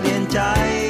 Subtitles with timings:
[0.00, 0.89] ปลี่ยนใจ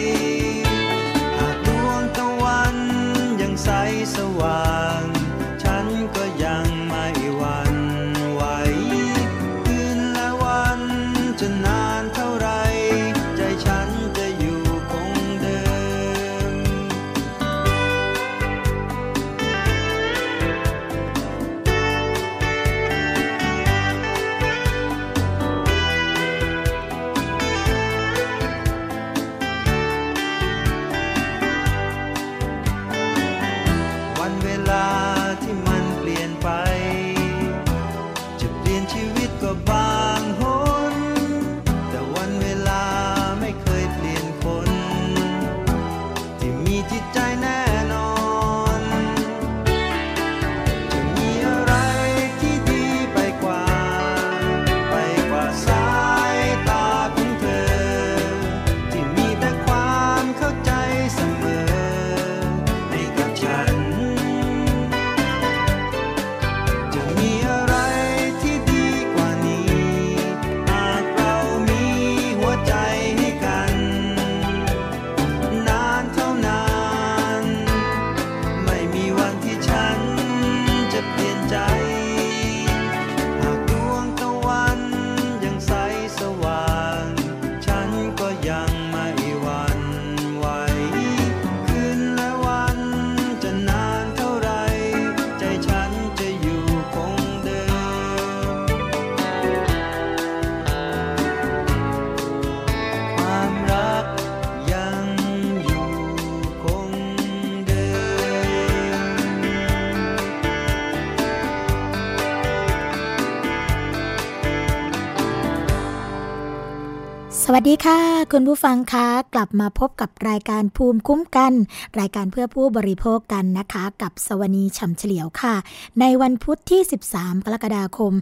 [117.54, 118.00] วัสดีค่ะ
[118.32, 121.52] คุณผู้ฟังคะกลับมาพบกับรายการภูมิคุ้มกัน
[122.00, 125.54] รายการเพื่อผู้บริโภคกันนะคะ กับสวนีฉ่ำเฉลียวค่ะ
[126.00, 126.80] ในวันพุธที่
[127.12, 128.12] 13 กรกฎาคม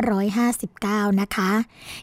[0.00, 1.50] 2559 นะคะ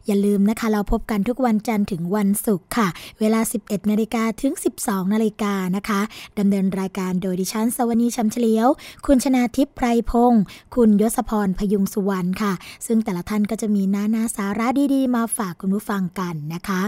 [0.05, 2.87] อย่าลืมนะคะเราพบกันทุกวันจันทร์ถึงวันศุกร์ค่ะ
[3.19, 4.53] เวลา 11นาฬิกาถึง
[4.83, 6.01] 12นาฬิกานะคะ
[6.39, 8.67] ดำเนินรายการโดยดิฉันสวนีฉ่ำเฉลียว
[9.05, 10.43] คุณชนาทิพย์ไพรพงศ์
[10.75, 12.53] คุณยศพรพยุงสุวรรณค่ะ
[12.85, 16.81] ซึ่งแต่ละท่านก็จะมีน้านาสาระดีๆ มาฝากคุณผู้ฟังงกันนะคะ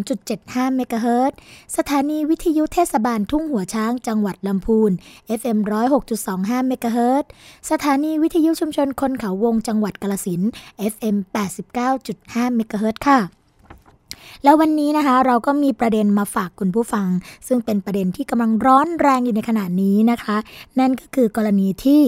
[0.09, 1.31] 103.75เมกะเฮิรต
[1.77, 4.91] สถานีวิทยุเทศบาลทุ่งหัวช้างจังหวัดลำพูน
[5.39, 5.57] FM
[6.13, 7.25] 106.25เมกะเฮิรต
[7.71, 10.41] สถานีวิทยุชุมชนคนเขาวงจังหวัดกาลสิน
[10.93, 11.15] FM
[11.85, 13.19] 89.5เมกะเฮิรตค่ะ
[14.43, 17.07] แล้ววันนี้นะคะเราก็มีประเด็นมาฝากคุณผู้ฟัง
[17.47, 20.37] ซึ่งเป็นประเด็นที่กำลังร้อนแรงอยู่ในขณะนี้นะคะ
[20.79, 22.01] นั่นก็คือกรณีที่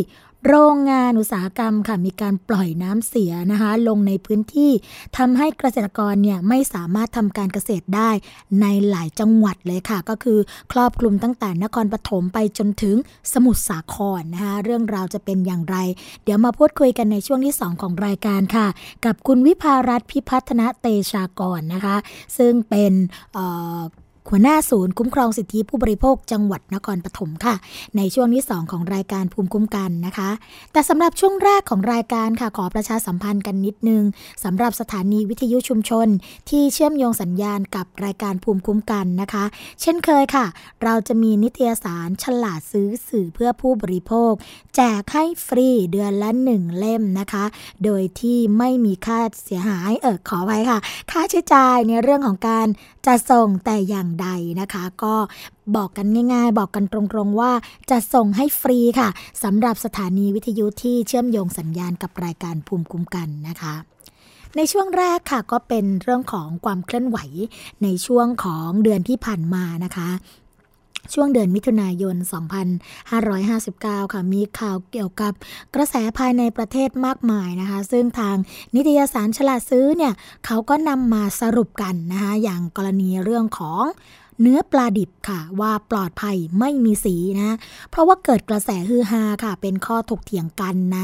[0.49, 4.71] โรงงานอุตสาหกรรมค่ะมีการปล่อยน้ำเสียนะคะลงในพื้นที่
[5.17, 8.09] ทำให้เกษตรกรเนี่ยไม่สามารถทำการเกษตรได้
[8.61, 10.39] ในหลายจังหวัดเลยค่ะ ก็คือ
[10.71, 12.95] ครอบคลุมตั้งแต่นครปฐมไปจนถึง
[13.33, 15.77] สมุทรสาครนะคะเรื่องราวจะเป็นอย่างไร
[16.23, 18.67] เดี๋ยวมาพูดคุยกันในช่วงที่ 2 ของรายการค่ะ
[19.05, 21.95] กับคุณวิภารัตพิพัฒนเตชากรนะคะ
[22.37, 22.93] ซึ่งเป็น
[24.29, 27.55] หัวหน้าศูนย์คุ้มครองสิทธิผู้บริโภคจังหวัดนครปฐมค่ะ
[27.97, 30.29] ในช่วงที่ 2 ของรายการภูมิคุ้มกันนะคะ
[30.71, 34.03] แต่สำหรับช่วงแรกของรายการค่ะขอประชาสัมพันธ์กันนิดนึง
[34.43, 36.07] สำหรับสถานีวิทยุชุมชน
[36.49, 39.45] ที่เชื่อมโยงสัญญาณกับรายการภูมิคุ้มกันนะคะ
[39.81, 40.45] เช่นเคยค่ะ
[40.83, 44.31] เราจะมีนิตยสารฉลาดซื้อสื่อเพื่อผู้บริโภค
[44.75, 47.45] แจกให้ฟรีเดือนละหนึ่งเล่มนะคะ
[47.83, 50.79] โดยที่ไม่มีค่าเสียหายเออขอไว้ค่ะ
[51.11, 52.67] ค่าใช้จ่ายในเรื่องของการ
[53.05, 54.27] จะส่งแต่อย่างใด
[54.61, 55.15] นะคะ ก็
[55.75, 57.51] บอกกันง่าย ๆ บอกกันตรงๆว่า
[57.89, 59.09] จะส่งให้ฟรีค่ะ
[59.43, 63.75] สำหรับสถานีวิทยุที่เชื่อมโยงสัญญาณกับรายการภูมิคุ้มกันนะคะ
[64.55, 67.17] ในช่วงแรกค่ะก็เป็นเรื่องของความเคลื่อนไหว
[67.83, 70.09] ในช่วงของเดือนที่ผ่านมานะคะ
[71.13, 72.15] ช่วงเดือนมิถุนายน
[72.95, 75.33] 2559 ค่ะ มีข่าวเกี่ยวกับ
[75.75, 78.35] กระแสภายในประเทศมากมายนะคะ ซึ่งทาง
[78.75, 80.13] นิตยสารฉลาดซื้อเนี่ย
[80.45, 83.83] เขาก็นำมาสรุปกันนะคะ อย่างกรณีเรื่องของ
[84.41, 87.55] เนื้อปลาดิบค่ะ ว่าปลอดภัยไม่มีสีนะ
[87.91, 90.99] เพราะว่าเกิดกระแสฮือฮาค่ะ เป็นข้อถกเถียงกันใน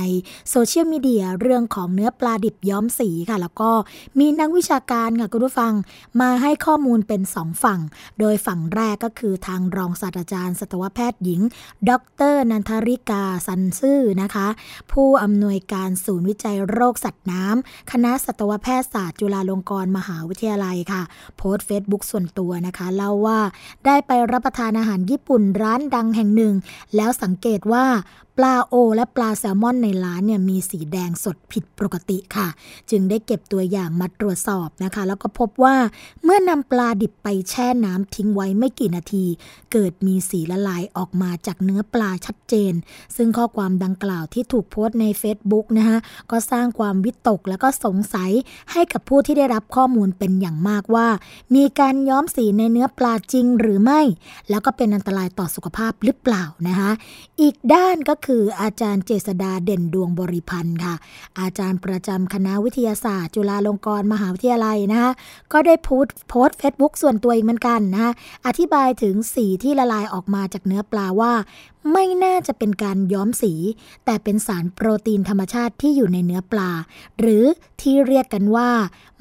[0.49, 3.71] โซเชียลมีเดียเรื่องของเนื้อปลาดิบย้อมสีค่ะ แล้วก็
[4.19, 5.73] มีนักวิชาการค่ะคุณผู้ฟัง
[6.21, 7.79] มาให้ข้อมูลเป็นสองฝั่ง
[8.19, 11.41] โดยฝั่งแรกก็คือทางรองศาสตราจารย์สัตวแพทย์หญิง
[11.89, 11.91] ด
[12.33, 14.47] ร นันทริกา ชันซื่อนะคะ
[14.91, 21.01] ผู้อำนวยการศูนย์วิจัยโรคสัตว์น้ำคณะสัตวแพทยศาสตร์จุฬาลงกรณ์มหาวิทยาลัยค่ะ
[21.37, 23.39] โพสต์เฟซบุ๊กส่วนตัวนะคะเล่าว่า
[23.85, 26.53] ได้ไปรับประทานอาหารญี่ปุ่นร้านดังแห่งหนึ่ง
[26.95, 27.85] แล้วสังเกตว่า
[28.37, 32.47] ปลาโอ และปลาแซลมอนในร้านเนี่ยมีสีแดงสดผิดปกติค่ะ
[32.89, 35.75] จึงได้เก็บตัวอย่างมาตรวจสอบนะคะ แล้วก็พบว่า
[36.23, 39.25] เมื่อนำปลาดิบไปแช่น้ำทิ้งไว้ไม่กี่นาที
[39.71, 42.73] เกิดมีสีละลายออกมาจากเนื้อปลาชัดเจน
[43.15, 45.97] ซึ่งข้อความดังกล่าวที่ถูกโพสต์ใน Facebook นะคะ
[46.31, 48.31] ก็สร้างความวิตกและก็สงสัย
[48.71, 51.07] ให้กับผู้ที่ได้รับข้อมูลเป็นอย่างมากว่า
[51.55, 54.01] มีการย้อมสีในเนื้อปลาจริงหรือไม่
[54.49, 56.91] แล้วก็เป็นอันตรายต่อสุขภาพหรือเปล่านะคะ
[57.41, 60.95] อีกด้านก็คืออาจารย์เจษดาเด่นดวงบริพันธ์ค่ะ
[61.39, 65.11] อาจารย์ประจำคณะวิทยาศาสตร์ จุฬาลงกรณ์มหาวิทยาลัยนะคะ
[65.53, 68.11] ก็ได้โพสต์โพสต์เฟซบุ๊กส่วนตัวอีกเหมือนกันนะคะ
[68.47, 71.33] อธิบายถึงสีที่ละลายออกมาจากเนื้อปลาว่า
[71.91, 73.53] ไม่น่าจะเป็นการย้อมสี
[74.05, 76.71] แต่เป็นสารโปรตีนธรรมชาติที่อยู่ในเนื้อปลา
[77.19, 77.43] หรือ
[77.81, 78.69] ที่เรียกกันว่า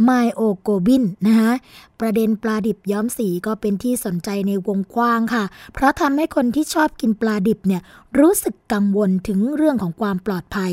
[0.05, 1.53] ไมโอโกบินนะคะ
[2.01, 7.83] ประเด็นปลาดิบย้อมสีก็เป็นที่สนใจในวงกว้างค่ะ เพราะทำให้คนที่ชอบกินปลาดิบเนี่ย
[8.19, 10.73] รู้สึกกังวลถึงเรื่องของความปลอดภัย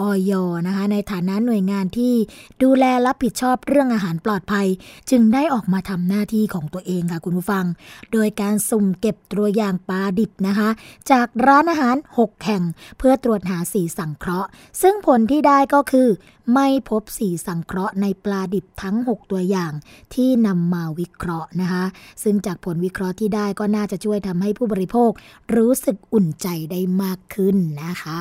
[0.00, 0.32] ออย
[0.66, 2.14] นะคะ ในฐานะหน่วยงานที่
[2.62, 4.66] ดูแลรับผิดชอบเรื่องอาหารปลอดภัย
[5.10, 7.64] จึงได้ออกมาทำหน้าที่ของตัวเองค่ะคุณผู้ฟัง
[8.12, 10.68] โดยการสุ่มเก็บตัวอย่างปลาดิบนะคะ
[11.10, 12.62] จากร้านอาหาร 6 แห่ง
[12.98, 14.48] เพื่อตรวจหาสีสังเคราะห์
[14.82, 16.08] ซึ่งผลที่ได้ก็คือ
[16.54, 19.72] ไม่พบสีสังเคราะห์ในปลาดิบทั้ง 6 ตัวอย่าง
[20.14, 21.84] ที่นำมาวิเคราะห์นะคะ
[22.22, 25.10] ซึ่งจากผลวิเคราะห์ที่ได้ก็น่าจะช่วยทำให้ผู้บริโภค
[25.56, 28.20] รู้สึกอุ่นใจได้มากขึ้นนะคะ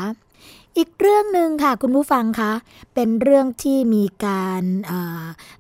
[0.78, 2.52] อีกเรื่องหนึ่งค่ะคุณผู้ฟังคะ
[2.96, 4.64] เป็นเรื่องที่มีการ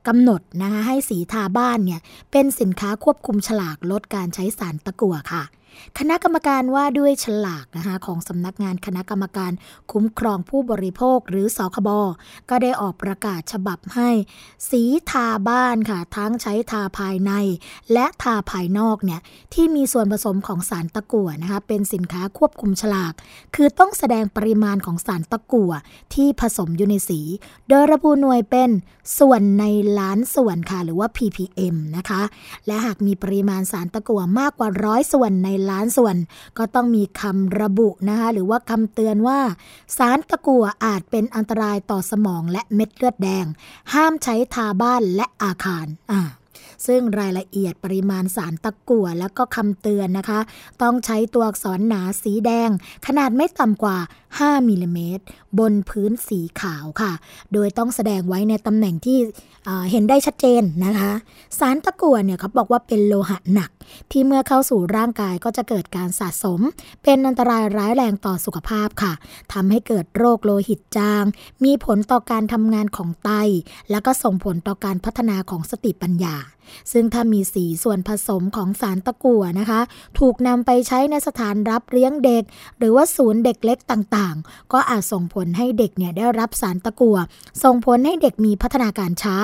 [0.07, 5.43] กำหนดนะคะให้สีทาบ้านเนี่ยเป็นสินค้าควบคุมฉลากลดการใช้สารตะกั่วค่ะ
[5.99, 9.51] คณะกรรมการว่าด้วยฉลากนะคะของสำนักงานคณะกรรมการ
[9.91, 11.89] คุ้มครองผู้บริโภคหรือสคบ
[12.49, 14.09] ก็ได้ออกประกาศฉบับให้
[14.69, 17.31] สีทาบ้านค่ะ ทั้งใช้ทาภายใน
[17.93, 19.21] และทาภายนอกเนี่ย
[19.53, 23.13] ที่มีส่วนผสมของสารตะกั่วนะคะเป็นสินค้าควบคุมฉลาก
[23.55, 25.71] คือต้องแสดงปริมาณของสารตะกั่ว
[26.13, 27.19] ที่ผสมอยู่ในสี
[27.69, 28.69] โดยระบุหน่วยเป็น
[29.19, 29.65] ส่วนใน
[29.99, 32.21] ล้านส่วนค่ะหรือว่า ppm นะคะ
[32.67, 36.15] และหากมีปริมาณสารตะกั่วมากกว่าร้อยส่วนในล้านส่วน
[36.57, 39.39] ก็ต้องมีคำระบุนะคะหรือว่าคำเตือนว่า
[39.97, 43.45] สารตะกั่วอาจเป็นอันตรายต่อสมองและเม็ดเลือดแดง
[43.93, 46.21] ห้ามใช้ทาบ้านและอาคารอ่า
[46.87, 50.39] ซึ่งรายละเอียดปริมาณสารตะกั่วแล้วก็คำเตือนนะคะ
[50.81, 52.69] ต้องใช้ตัวอักษรหนาสีแดง
[53.07, 53.97] ขนาดไม่ต่ำกว่า
[54.33, 55.23] 5มิลลิเมตร
[55.59, 57.11] บนพื้นสีขาวค่ะ
[57.53, 59.17] โดยต้องแสดงไว้ในตำแหน่งที่
[59.91, 61.11] เห็นได้ชัดเจนนะคะ
[61.59, 63.69] สารตะกั่วเนี่ยเขาบอกว่าเป็นโลหะหนัก
[64.11, 66.59] ที่เมื่อเข้าสู่ร่างกายก็จะเกิดการสะสม
[67.03, 69.13] เป็นอันตรายร้ายแรงต่อสุขภาพค่ะ
[69.53, 71.23] ทำให้เกิดโรคโลหิตจาง
[71.63, 73.31] มีผลต่อการทำงานของไต
[73.91, 76.35] แล้วก็ส่งผลต่อการพัฒนาของสติปัญญา
[76.91, 79.81] ซึ่งถ้ามีสีส่วนผสมของสารตะกั่วนะคะ
[80.19, 82.43] ถูกนำไปใช้ในสถานรับเลี้ยงเด็ก
[82.77, 87.17] หรือว่าศูนย์เด็กเล็กต่างๆ ก็อาจส่งผลให้เด็กเนี่ยได้รับสารตะกั่ว
[87.63, 89.37] ส่งผลให้เด็กมีพัฒนาการช้า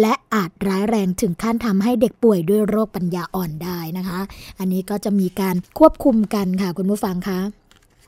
[0.00, 4.20] และอาจร้ายแรงถึงขั้นทำให้เด็กป่วยด้วยโรคปัญญาอ่อนได้นะคะ
[4.58, 7.40] อันนี้ก็จะมีการควบคุมกันค่ะคุณผู้ฟังคะ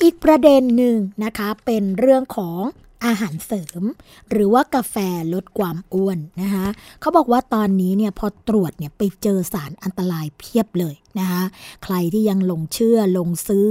[0.03, 2.61] อีกประเด็นหนึ่งนะคะเป็นเรื่องของ
[3.05, 3.83] อาหารเสริม
[4.31, 4.97] หรือว่ากาแฟ
[5.35, 6.67] ลดความอ้วนนะคะ
[7.01, 11.43] เขาบอกว่าตอนนี้เนี่ยพอตรวจเนี่ยไปเจอสารอันตรายเพียบเลย นะคะ
[11.85, 13.71] ใครที่ยังหลงเชื่อหลงซื้อ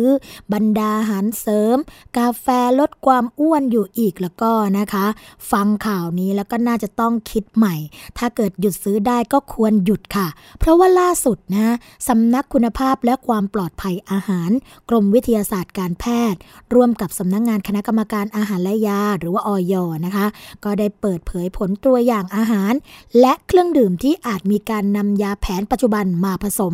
[0.54, 1.78] บรรดาอาหารเสริม
[2.18, 2.48] กาแฟ
[2.80, 5.06] ลดความอ้วนอยู่อีกแล้วก็นะคะ
[5.52, 7.75] ฟังข่าวนี้แล้วก็น่าจะต้องคิดใหม่
[8.18, 10.28] ถ้าเกิดหยุดซื้อได้ก็ควรหยุดค่ะ
[10.60, 11.75] เพราะว่าล่าสุดนะ
[12.08, 14.52] สำนักคุณภาพและความปลอดภัยอาหาร
[14.90, 16.40] กรมวิทยาศาสตร์การแพทย์
[16.74, 19.74] ร่วมกับสำนักงงานคณะกรรมการอาหารและยา หรือว่าออย
[20.06, 20.25] นะคะ
[20.64, 22.74] ก็ได้เปิดเผยผลตัวอย่างอาหาร
[23.20, 26.74] และเครื่องดื่มที่อาจมีการนำยาแผนปัจจุบันมาผสม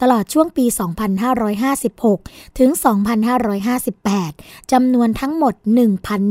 [0.00, 0.64] ตลอดช่วงปี
[1.40, 2.70] 2556 ถึง
[3.90, 5.54] 2558 จำนวนทั้งหมด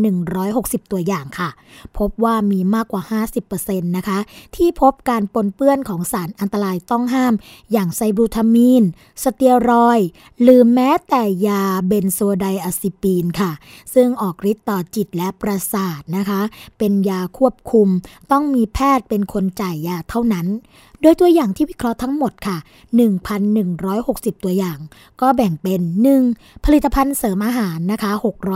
[0.07, 1.50] 1,160 ตัวอย่างค่ะ
[1.97, 4.19] พบว่ามีมากกว่า 50%นะคะ
[4.55, 7.33] ที่พบการปนเปื้อนของสารอันตรายต้องห้าม
[7.71, 8.83] อย่างไซบูทามีน
[9.23, 10.00] สเตียรอย
[10.41, 13.51] หรือแม้แต่ยาเบนโซไดอะซิปีนค่ะ
[13.93, 16.41] ซึ่งออกฤทธิ์ต่อจิตและประสาทนะคะ
[16.77, 17.88] เป็นยาควบคุม
[18.31, 20.47] ต้องมีแพทย์เป็นคนจ่ายยาเท่านั้น
[21.01, 22.58] โดยตัวอย่างที่วิเคราะห์ทั้งหมดค่ะ
[23.51, 24.79] 1,160 ตัวอย่าง
[25.22, 25.81] ก็แบ่งเป็น
[26.24, 26.65] 1.
[26.65, 28.12] ผลิตภัณฑ์เสริมอาหารนะคะ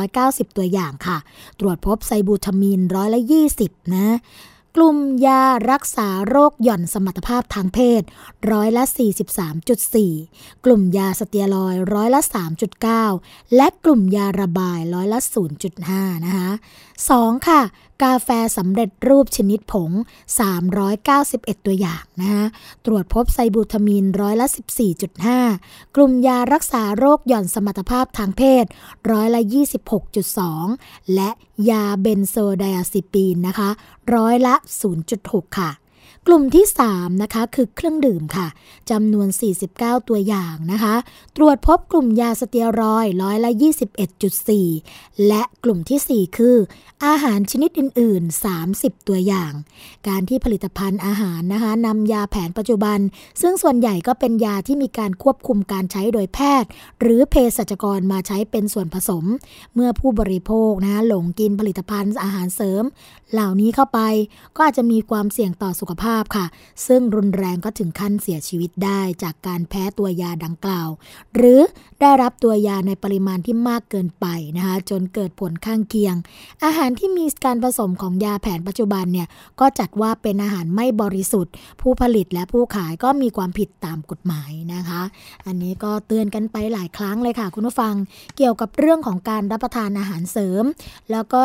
[0.05, 1.17] 690 ตัวอย่างค่ะ
[1.59, 3.21] ตรวจพบไซบูทามีนร้อยละ
[3.57, 4.17] 20 นะ
[4.75, 4.97] กลุ่ม
[5.27, 8.01] ยารักษาโรคหย่อนสมรรถภาพทางเพศ
[8.51, 8.83] ร้อยละ
[9.89, 12.21] 43.4 กลุ่มยาสเตียรอยร้อยละ
[12.87, 15.19] 3.9 และกลุ่มยาระบายร้อยละ
[15.71, 16.49] 0.5 นะคะ
[17.03, 17.47] 2.
[17.47, 17.61] ค่ะ
[18.03, 19.91] กาแฟสำเร็จรูปชนิดผง
[20.97, 22.45] 391 ตัวอย่างนะคะ
[22.85, 24.47] ตรวจพบไซบูทามีนร้อยละ
[25.21, 28.65] 14.5 กลุ่มยารักษาโรคหย่อนสมรรถภาพทางเพศ
[29.11, 29.41] ร้อยละ
[30.47, 31.29] 26.2 และ
[31.69, 33.69] ยาเบนโซไดอะซิปีนนะคะ
[34.15, 34.55] ร้อยละ
[35.05, 35.71] 0.6 ค่ะ
[36.27, 38.47] กลุ่มที่ 3 นะคะ คือเครื่องดื่มค่ะ
[38.91, 39.27] จำนวน
[39.67, 40.95] 49 ตัวอย่างนะคะ
[41.37, 43.51] ตรวจพบกลุ่มยาสเตียรอยร้อยละ
[44.39, 46.57] 21.4 และกลุ่มที่ 4 คือ
[47.05, 49.51] อาหารชนิดอื่น ๆ 30 ตัวอย่าง
[50.07, 52.99] การที่ผลิตภัณฑ์อาหารนะคะนำยาแผนปัจจุบัน
[53.41, 56.69] ซึ่งส่วนใหญ่ก็เป็นยาที่มีการควบคุมการใช้โดยแพทย์
[57.01, 59.25] หรือเภสัชกรมาใช้เป็นส่วนผสม
[59.73, 62.83] เมื่อผู้บริโภคนะคะหลงกินผลิตภัณฑ์อาหารเสริม
[63.33, 63.99] เหล่านี้เข้าไป
[64.55, 66.45] ก็อาจจะมีความเสี่ยงต่อสุขภาพค่ะ
[66.87, 70.89] ซึ่งรุนแรงก็ถึงขั้นเสียชีวิตได้จากการแพ้ตัวยาดังกล่าว
[71.35, 71.59] หรือ
[72.01, 74.25] ได้รับตัวยาในปริมาณที่มากเกินไป
[74.57, 76.15] นะคะจนเกิดผลข้างเคียง
[76.63, 79.27] อาหารที่มีการผสมของยาแผนปัจจุบันเนี่ย
[79.59, 85.01] ก็จัดว่าเป็นอาหารไม่บริสุทธิ์ ผู้ผลิตและผู้ขายก็มีความผิดตามกฎหมายนะคะ
[85.45, 87.93] อันนี้ก็เตือนกันไปหลายครั้งเลยค่ะ คุณผู้ฟัง
[88.37, 90.63] เกี่ยวกับเรื่องของการรับประทานอาหารเสริม
[91.11, 91.43] แล้วก็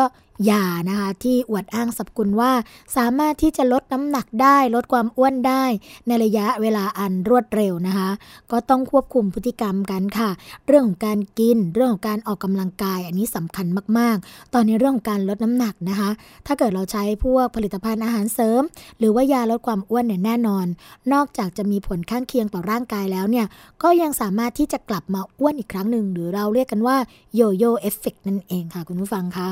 [0.49, 2.51] ยานะคะที่อวดอ้างสรรพคุณว่า
[2.97, 5.63] สามารถที่จะลดน้ำหนักได้ลดความอ้วนได้
[6.07, 8.09] ในระยะเวลาอันรวดเร็วนะคะ
[8.51, 10.29] ก็ต้องควบคุมพฤติกรรมกันค่ะ
[10.67, 13.65] เรื่องของการกินเรื่องของการออกกำลังกายอันนี้สำคัญ
[13.97, 16.09] มากๆ ตอนในเรื่องของการลดน้ำหนักนะคะ
[16.45, 18.61] ถ้าเกิดเราใช้พวกผลิตภัณฑ์อาหารเสริม
[18.99, 20.65] หรือว่ายาลดความอ้วนเนี่ยแน่นอน
[21.13, 23.45] นอกจากจะมีผลข้างเคียงต่อร่างกายแล้วเนี่ย
[23.83, 26.97] ก็ยังสามารถที่จะกลับมาอ้วนอีกครั้งหนึ่งหรือเราเรียกกันว่า
[27.35, 29.49] Yo-Yo Effect นั่นเองค่ะ คุณผู้ฟังคะ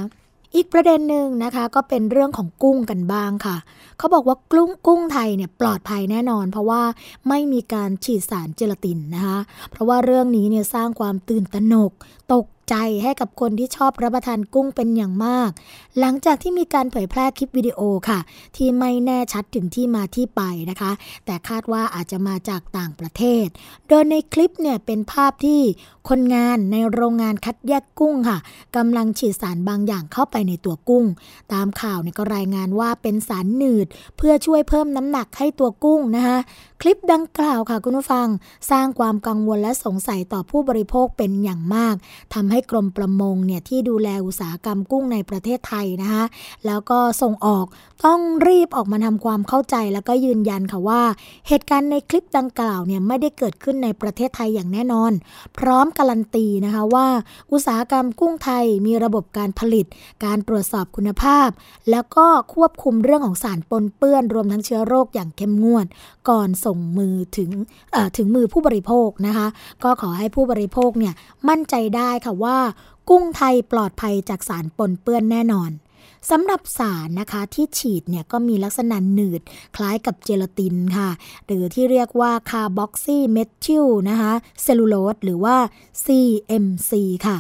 [0.56, 3.58] อีกประเด็นหนึ่งนะคะก็เป็นเรื่องของกุ้งกันบ้างค่ะ
[3.98, 6.82] เขาบอกว่ากุ้งกุ้งไทยเนี่ยปลอดภัยแน่นอน เพราะว่า
[7.30, 9.40] ไม่มีการฉีดสารเจลาตินนะคะ
[9.72, 11.92] เพราะว่าเรื่องนี้เนี่ยสร้างความตื่นตระหนก
[12.34, 15.50] ตก ใจให้กับคนที่ชอบรับประทานกุ้งเป็นอย่างมาก
[16.00, 18.20] หลังจากที่มีการเผยแพร่คลิปวิดีโอค่ะ
[18.56, 20.92] ที่ไม่แน่ชัดถึงที่มาที่ไปนะคะ
[21.26, 23.46] แต่คาดว่าอาจจะมาจากต่างประเทศ
[23.88, 25.62] โดยในคลิปเนี่ยเป็นภาพที่
[26.10, 28.38] คนงานในโรงงานคัดแยกกุ้งค่ะ
[28.76, 31.06] กำลังฉีดสารบางอย่างเข้าไปในตัวกุ้ง
[31.54, 36.38] ตามข่าวเนี่ยก็รายงานว่าเป็นสารหนืด เพื่อช่วยเพิ่มน้ำหนักให้ตัวกุ้งนะคะ
[36.82, 38.28] คลิปดังกล่าวค่ะคุณผู้ฟัง
[38.72, 41.96] สร้างความกังวลและสงสัยต่อผู้บริโภคเป็นอย่างมาก
[42.34, 46.24] ทำให้กรมประมงเนี่ยที่ดูแลอุตสาหกรรมกุ้งในประเทศไทยนะคะ
[46.66, 47.66] แล้วก็ส่งออก
[48.06, 51.02] ต้องรีบออกมาทำความเข้าใจแล้วก็ยืนยันค่ะว่า
[51.48, 55.12] เหตุการณ์ในคลิปดังกล่าวเนี่ยไม่ได้เกิดขึ้นในประเทศไทยอย่างแน่นอน
[55.58, 57.08] พร้อมการันตีนะคะว่า
[57.52, 59.86] อุตสาหกรรมกุ้งไทยมีระบบการผลิต
[60.26, 61.50] การตรวจสอบคุณภาพ
[61.92, 65.86] แล้วก็ควบคุมเรื่องของสารปนเปื้อนรวมทั้งเชื้อโรคอย่างเข้มงวด
[66.30, 67.50] ก่อนส่งมือถึง
[68.18, 69.48] ถึงมือผู้บริโภคนะคะ
[69.84, 71.14] ก็ขอให้ผู้บริโภคเนี่ย
[71.50, 72.49] มั่นใจได้ค่ะว่า
[73.10, 75.72] กุ้งไทยปลอดภัยจากสารปนเปื้อนแน่นอน
[76.30, 79.42] สำหรับสารนะคะที่ฉีดเนี่ยก็มีลักษณะหนืด
[79.76, 81.10] คล้ายกับเจลาตินค่ะ
[81.46, 84.32] หรือที่เรียกว่า carboxymethyl นะคะ
[84.64, 85.56] cellulose หรือว่า
[86.04, 86.92] CMC
[87.28, 87.38] ค่ะ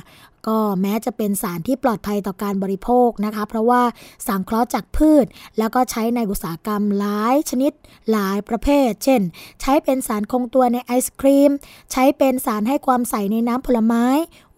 [0.48, 3.82] ก็แม้จะเป็นสารที่ปลอดภัยต่อการบริโภคนะคะ เพราะว่า
[4.28, 5.26] สังเคราะห์จากพืช
[5.58, 7.72] แล้วก็ใช้ในอุตสาหกรรมหลายชนิด
[8.12, 9.22] หลายประเภท เช่น
[9.62, 11.52] ใช้เป็นสารคงตัวในไอศกรีม
[11.92, 14.06] ใช้เป็นสารให้ความใสในน้ำผลไม้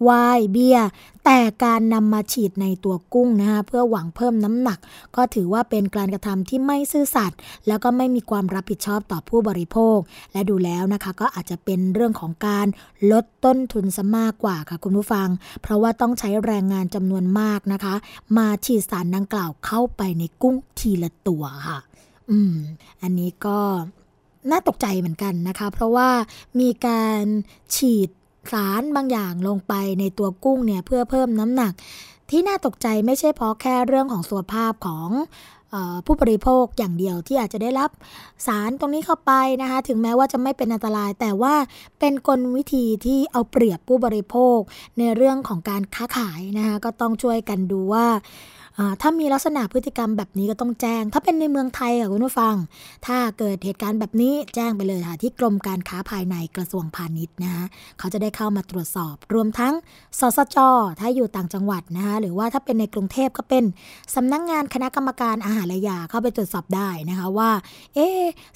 [0.07, 0.87] ไวน์เบียร์
[1.25, 4.79] แต่การนำมาฉีดในตัวกุ้งนะคะเพื่อหวังเพิ่มน้ำหนัก
[5.15, 9.97] ก็ถือว่าเป็นการกระทำที่ไม่ซื่อสัตย์แล้วก็ไม่มีความรับผิดชอบต่อผู้บริโภค
[10.33, 12.67] และดูแล้วนะคะก็อาจจะเป็นเรื่องของการ
[13.11, 15.27] ลดต้นทุนซะมากกว่าค่ะคุณผู้ฟัง
[15.61, 17.95] เพราะว่าต้องใช้แรงงานจำนวนมากนะคะ
[18.37, 21.79] มาฉีดสารดังกล่าวเข้าไปในกุ้งทีละตัวค่ะ
[22.31, 22.55] อืม
[23.01, 23.59] อันนี้ก็
[24.51, 26.09] น่าตกใจเหมือนกันนะคะ เพราะว่า
[26.59, 27.23] มีการ
[27.75, 28.09] ฉีด
[28.51, 31.73] สารบางอย่างลงไปในตัวกุ้งเนี่ยเพื่อเพิ่มน้ำหนัก
[32.29, 35.09] ที่น่าตกใจไม่ใช่เพราะแค่เรื่องของสุขภาพของ
[36.05, 37.89] ผู้บริโภคอย่างเดียวที่อาจจะได้รับ
[38.45, 39.31] สารตรงนี้เข้าไป
[39.61, 41.55] นะคะ ถึงแม้ว่าจะไม่เป็นอันตราย แต่ว่า
[41.99, 44.57] เป็นกลวิธีที่เอาเปรียบผู้บริโภค
[44.97, 48.07] ในเรื่องของการค้าขายนะคะก็ต้องช่วยกันดูว่า
[49.01, 52.55] ถ้ามีลักษณะพฤติกรรมแบบนี้ก็ต้องแจ้ง ถ้าเป็นในเมืองไทยค่ะคุณผู้ฟัง
[53.07, 57.65] ถ้าเกิดเหตุการณ์แบบนี้แจ้งไปเลยค่ะที่กรมการค้าภายในกระทรวงพาณิชย์นะคะ
[57.99, 59.73] เขาจะได้เข้ามาตรวจสอบ รวมทั้ง
[60.19, 60.57] สสจ
[60.99, 63.63] ถ้าอยู่ต่างจังหวัดนะคะหรือว่าถ้าเป็นในกรุงเทพก็เป็น
[64.15, 67.51] สำนักงงานคณะกรรมการอาหารและยาเข้าไปตรวจสอบได้นะคะว่า
[67.95, 68.07] เอ๊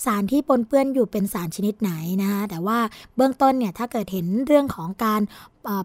[0.06, 2.80] สารที่ปนเปื้อนอยู่เป็นสารชนิดไหนนะคะแต่ว่า
[3.16, 5.22] เบื้องต้นเนี่ยถ้าเกิดเห็นเรื่องของการ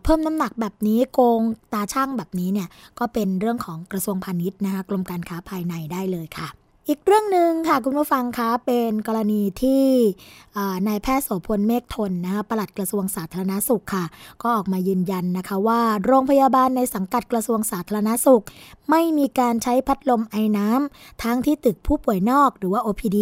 [0.02, 1.40] เพิ่มน้ำหนักแบบนี้โกง
[1.72, 6.48] ตาช่างแบบนี้เนี่ยก็เป็นเรื่องของกระทรวงพาณิชย์นะคะกรมการค้าภายในได้เลยค่ะ
[6.92, 9.84] อีกเรื่องหนึ่งค่ะคุณผู้ฟังคะเป็นกรณีที่
[10.88, 14.04] นายแพทย์โสพลเมฆทนนะคะปลัดกระทรวงสาธารณสุขค่ะ
[14.42, 18.42] ก็ออกมายืนยันนะคะว่าโรงพยาบาลในสังกัดกระทรวงสาธารณสุข
[18.90, 23.18] ไม่มีการใช้พัดลมไอ้น้ำทั้งที่ตึกผู้ป่วยนอกหรือว่า OPD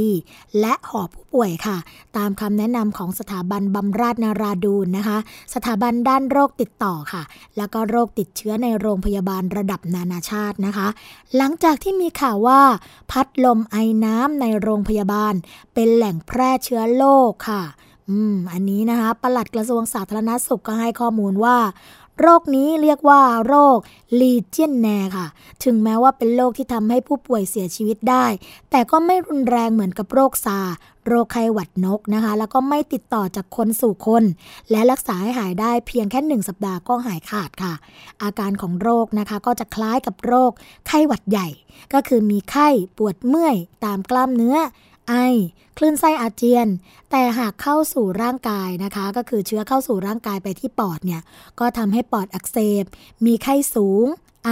[0.61, 1.77] และหอผู้ป่วยค่ะ
[2.17, 5.19] ตามคำแนะนำของสถาบันบำราศนาราดูนนะคะ
[5.55, 7.23] สถาบันด้านโรคติดต่อค่ะ
[7.57, 10.89] แล้วก็โรคติดเชื้อในโรงพยาบาลระดับนานาชาตินะคะ
[11.37, 12.61] หลังจากที่มีข่าวว่า
[13.13, 15.35] พัดลมไอน้ำในโรงพยาบาล
[15.75, 17.63] เป็นแหล่งแพร่เชื้อโรคค่ะ
[18.11, 21.57] อืม อันนี้นะคะปลัดกระทรวงสาธารณสุขก็ให้ข้อมูลว่า
[22.21, 23.79] โรคนี้เรียกว่าโรค
[24.21, 25.27] ลีเจียนแนค่ะ
[25.65, 28.27] ถึงแม้ว่าเป็นโรคที่ทำให้ผู้ป่วยเสียชีวิตได้
[28.71, 30.59] แต่ก็ไม่รุนแรงเหมือนกับโรคซา
[31.07, 34.25] โรคไข้หวัดนกนะคะ แล้วก็ไม่ติดต่อจากคนสู่คน
[34.71, 37.75] และรักษาให้หายได้เพียงแค่หนึ่งสัปดาห์ก็หายขาดค่ะ
[38.23, 40.51] อาการของโรคนะคะก็จะคล้ายกับโรค
[40.87, 41.49] ไข้หวัดใหญ่
[41.93, 44.57] ก็คือมีไข้ปวดเมื่อยตามกล้ามเนื้อ
[45.09, 45.15] ไอ
[45.77, 46.69] คลื่นไส้อาเจียน
[47.11, 51.23] แต่หากเข้าสู่ร่างกายนะคะ ก็คือเชื้อเข้าสู่ร่างกายไปที่ปอดเนี่ย
[51.61, 52.85] ก็ทำให้ปอดอักเสบ
[53.27, 54.07] มีไข้สูง
[54.47, 54.51] ไอ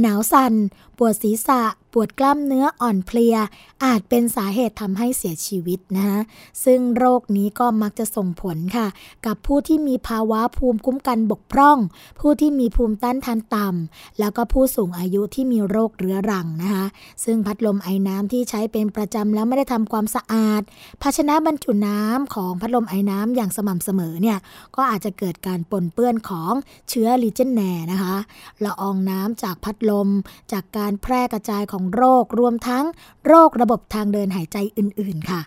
[0.00, 0.54] หนาวสัน่น
[0.98, 3.36] ปวดศีรษะ ปวดกล้ามเนื้ออ่อนเพลีย
[3.84, 6.20] อาจเป็นสาเหตุทำให้เสียชีวิตนะคะ
[6.64, 8.86] ซึ่งโรคนี้ก็มักจะส่งผลค่ะ
[9.26, 11.78] กับผู้ที่มีภาวะภูมิคุ้มกันบกพร่อง
[12.20, 16.86] ผู้ที่มีภูมิต้านทานต่ำ แล้วก็ผู้สูงอายุที่มีโรคเรื้อรังนะคะ
[17.24, 20.62] ซึ่งพัดลมไอ้น้ำที่ใช้เป็นประจำแล้วไม่ได้ทำความสะอาด
[21.02, 24.38] ภาชนะบรรจุน้ำของพัดลมไอ้น้ำอย่างสม่ำเสมอเนี่ย
[24.76, 26.52] ก็อาจจะเกิดการปนเปื้อนของ
[26.88, 27.60] เชื้อลีเจนแน
[27.92, 28.16] นะคะ
[28.64, 30.08] ละอองน้ำจากพัดลม
[30.52, 32.84] จากการแพร่กระจายของโรครวมทั้ง
[33.26, 35.40] โรคระบบทางเดินหายใจอื่น ๆ ค่ะ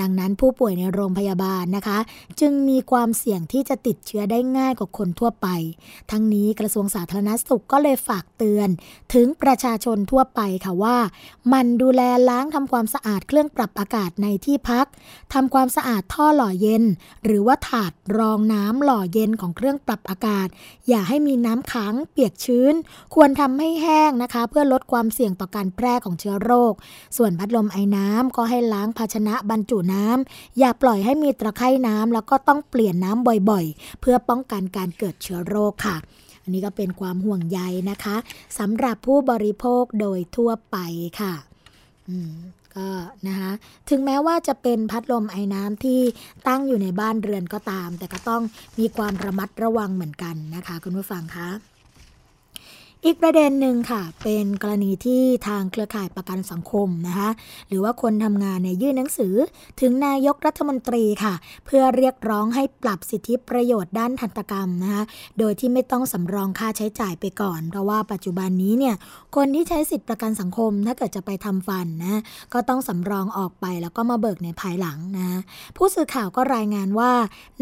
[0.00, 1.98] ดังนั้นผู้ป่วยในโรงพยาบาลนะคะ
[2.40, 5.48] จึงมีความเสี่ยงที่จะติดเชื้อได้ง่ายกว่าคนทั่วไป
[6.10, 8.68] ทั้งนี้กระทรวงสาธารณสุขก็เลยฝากเตือน
[9.14, 10.96] ถึงประชาชนทั่วไปค่ะว่า
[11.52, 14.86] มันดูแลล้างทำความสะอาดเครื่องปรับอากาศในที่พัก
[15.34, 16.84] ทำความสะอาดท่อหล่อเย็น
[17.24, 20.48] หรือว่าถาดรองน้ำหล่อเย็นของเครื่องปรับอากาศ
[20.88, 22.74] อย่าให้มีน้ำขังเปียกชื้น
[23.14, 26.72] ควรทำให้แห้งนะคะ เพื่อลดความเสี่ยงต่อการแพร่ของเชื้อโรค
[27.16, 35.96] ส่วนพัดลมไอ้น้ำก็ให้ล้างภาชนะบรรจุน้ำอย่าปล่อยให้มีตะไคร่น้ำแล้วก็ต้องเปลี่ยนน้ำบ่อยๆ เพื่อป้องกันการเกิดเชื้อโรคค่ะ
[36.42, 38.16] อันนี้ก็เป็นความห่วงใยนะคะ
[38.58, 40.76] สำหรับผู้บริโภคโดยทั่วไป
[41.20, 41.34] ค่ะ
[42.08, 42.32] อืม
[42.76, 42.88] ก็
[43.28, 43.50] นะคะ
[43.90, 46.00] ถึงแม้ว่าจะเป็นพัดลมไอ้น้ำที่
[46.48, 48.42] ตั้งอยู่ในบ้านเรือนก็ตาม แต่ก็ต้อง
[48.78, 51.48] มีความระมัดระวังเหมือนกันนะคะ คุณผู้ฟังคะ
[53.06, 57.30] อีกประเด็นหนึ่งค่ะ เป็นกรณีที่ทางเครือข่ายประกันสังคมนะคะ
[57.68, 59.34] หรือว่าคนทำงานเนี่ยยื่นหนังสือ
[59.80, 61.34] ถึงนายกรัฐมนตรีค่ะ
[61.66, 65.02] เพื่อเรียกร้องให้ปรับสิทธิประโยชน์ด้านทันตกรรมนะคะ
[65.38, 68.94] โดยที่ไม่ต้องสำรองค่าใช้จ่ายไปก่อน เพราะว่าปัจจุบันนี้เนี่ย
[69.36, 72.20] คนที่ใช้สิทธิประกันสังคมถ้าเกิดจะไปทำฟันนะ
[72.52, 75.40] ก็ต้องสำรองออกไปแล้วก็มาเบิกในภายหลังนะ
[75.76, 77.12] ผู้สื่อข่าวก็รายงานว่า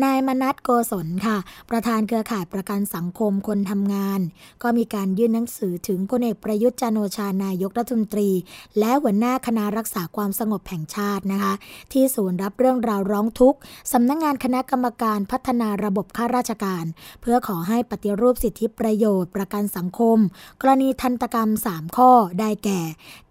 [0.05, 1.39] นายมนัทโกศลค่ะ
[1.71, 4.21] ประธานเครือข่ายประกันสังคมคนทำงาน
[4.65, 8.31] ก็มีการยื่นหนังสือถึงพลเอกประยุทธ์จันโอชานายกรัฐมนตรี
[8.79, 11.53] และหัวหน้าคณะรักษาความสงบแห่งชาตินะคะ
[11.93, 13.59] ที่ศูนย์รับเรื่องราวร้องทุกข์
[13.93, 16.85] สำนักงงานคณะกรรมการพัฒนาระบบข้าราชการ
[17.21, 20.19] เพื่อขอให้ปฏิรูปสิทธิประโยชน์ประกันสังคม
[20.61, 22.11] กรณีทันตกรรม 3 ข้อ
[22.41, 22.81] ได้แก่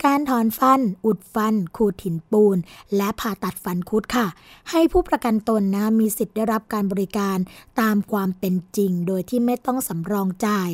[0.05, 2.57] การถอนฟัน อุดฟัน ขูดหินปูน
[2.95, 4.27] และผ่าตัดฟันคุดค่ะ
[4.71, 7.37] ให้ผู้ประกันตนนะมีสิทธิ์ได้รับการบริการ
[7.81, 10.69] ตามความเป็นจริง โดยที่ไม่ต้องสำรองจ่าย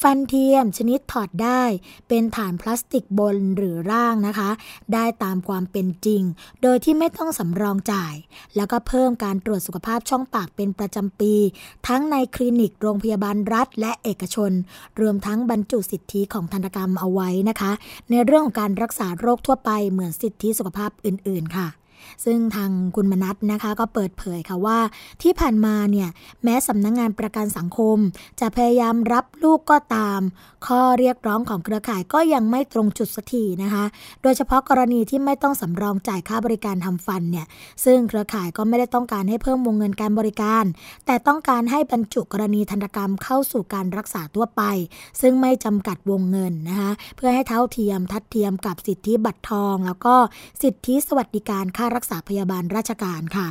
[0.00, 1.62] ฟันเทียมชนิดถอดได้
[2.08, 4.50] เป็นฐานพลาสติกบนหรือร่างนะคะ
[4.94, 6.22] ได้ตามความเป็นจริง
[6.62, 8.14] โดยที่ไม่ต้องสำรองจ่าย
[8.56, 11.34] แล้วก็เพิ่มการตรวจสุขภาพช่องปากเป็นประจำปี
[11.88, 14.52] ทั้งในคลินิกโรงพยาบาลรัฐ และเอกชน
[15.00, 17.72] รวมทั้งบรรจุสิทธิของทันกรรมเอาไว้นะคะ
[18.10, 21.68] ในเรื่องของการรักษาโรคทั่วไปเหมือนสิทธิสุขภาพอื่น ๆ ค่ะ
[22.24, 24.78] ซึ่งทางคุณมนัทนะคะก็เปิดเผยค่ะว่า
[25.22, 26.08] ที่ผ่านมาเนี่ย
[26.44, 27.98] แม้สำนักงงานประกันสังคม
[28.40, 30.20] จะพยายามรับลูกก็ตาม
[30.66, 33.84] ข้อเรียกร้องของเครือข่ายก็ยังไม่ตรงจุดสักทีนะคะ
[34.22, 37.46] โดยเฉพาะกรณีที่ไม่ต้องสำรองจ่ายค่าบริการทำฟันเนี่ย
[37.84, 40.64] ซึ่งเครือข่ายก็ไม่ได้ต้องการให้เพิ่มวงเงินการบริการ
[41.06, 44.62] แต่ต้องการให้บรรจุกรณีทันกรรมเข้าสู่การรักษาทั่วไป
[45.20, 50.14] ซึ่งไม่จำกัดวงเงินนะคะเพื่อให้เท่าเทียมทัดเทียมกับสิทธิบัตรทอง แล้วก็
[50.62, 53.48] สิทธิสวัสดิการค่ารัักษาพยาบาลราชการค่ะ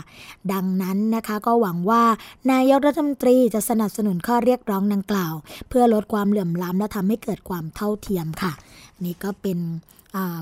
[0.54, 2.04] ดังนั้นนะคะก็หวังว่า
[2.52, 5.34] นายกรัฐมนตรีจะสนับสนุนข้อเรียกร้องดังกล่าว
[5.70, 8.52] เพื่อลดความเหลื่อมล้ำและทำให้เกิดความเท่าเทียมค่ะ
[9.04, 9.60] นี่ก็เป็น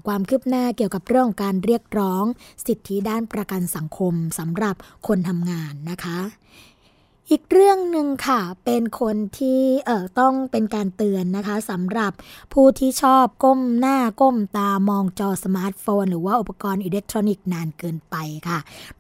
[0.08, 2.24] ความคืบหน้าเกี่ยวกับเรื่องการเรียกร้อง
[2.68, 4.76] สิทธิด้านประกันสังคมสำหรับ
[5.08, 6.20] คนทำงานนะคะ
[7.32, 12.12] อีกเรื่องหนึ่งค่ะ เป็นคนที่เอ่อต้องเป็นการเตือนนะคะสำหรับ
[12.54, 18.16] ผู้ที่ชอบก้มหน้าก้มตามองจอสมาร์ทโฟน หรือว่าอุปกรณ์อิเล็กทรอนิกส์นานเกินไป
[18.48, 18.60] ค่ะ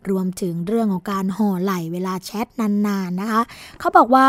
[0.10, 3.42] รวมถึงเรื่องของการห่อไหล่เวลาแชทนานๆ นะคะ
[3.80, 4.28] เขาบอกว่า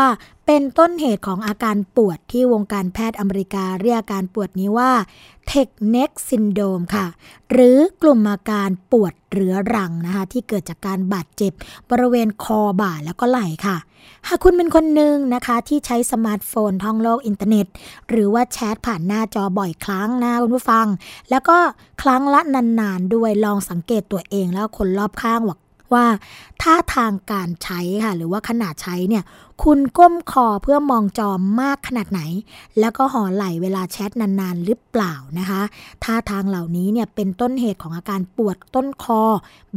[0.49, 4.91] เป็นต้นเหตุของอาการปวดที่วงการแพทย์อเมริกาเรียกอาการปวดนี้ว่า
[5.47, 7.05] Text Neck Syndrome ค่ะ
[7.51, 11.53] หรือกลุ่มอาการปวดเรื้อรังนะคะ ที่เกิดจากการบาดเจ็บ
[11.89, 13.77] บริเวณคอบ่าแล้วก็ไหล่ค่ะ
[14.27, 17.65] หากคุณเป็นคนหนึ่งนะคะ ที่ใช้สมาร์ทโฟนท่องโลกอินเทอร์เน็ต
[18.09, 20.85] หรือว่าแชทผ่านหน้าจอบ่อยครั้งนะคุณผู้ฟัง
[21.29, 21.57] แล้วก็
[22.01, 25.57] ครั้งละนานๆด้วยลองสังเกตตัวเองแล้วคนรอบข้างว่า
[25.93, 26.05] ว่า
[26.61, 29.23] ท่าทางการใช้ค่ะ หรือว่าขณะใช้เนี่ย
[29.63, 32.21] คุณก้มคอเพื่อมองจอมากขนาดไหน
[32.79, 35.61] แล้วก็ห่อไหล่เวลาแชทนานๆ หรือเปล่านะคะ
[36.03, 39.21] ท่าทางเหล่านี้เนี่ยเป็นต้นเหตุของอาการปวดต้นคอ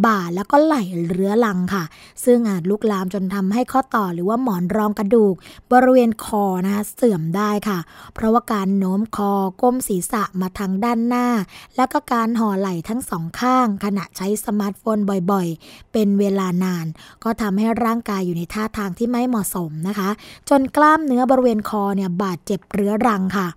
[0.04, 1.84] บ่าแล้วก็ไหล่เรื้อรังค่ะ
[2.24, 5.34] ซึ่งอาจลุกลามจนทำให้ข้อต่อหรือว่าหมอนรองกระดูก
[5.72, 7.78] บริเวณคอนะคะเสื่อมได้ค่ะ
[8.14, 11.26] เพราะว่าการโน้มคอก้มศีรษะมาทางด้านหน้า
[11.76, 14.98] แล้วก็การห่อไหล่ทั้งสองข้าง ขณะใช้สมาร์ทโฟน
[15.32, 16.86] บ่อยๆ เป็นเวลานาน
[17.24, 20.10] ก็ทำให้ร่างกายอยู่ในท่าทางที่ไม่เหมาะสมนะคะ
[20.48, 23.48] จนกล้ามเนื้อบริเวณคอเนี่ยบาดเจ็บเรื้อรังค่ะ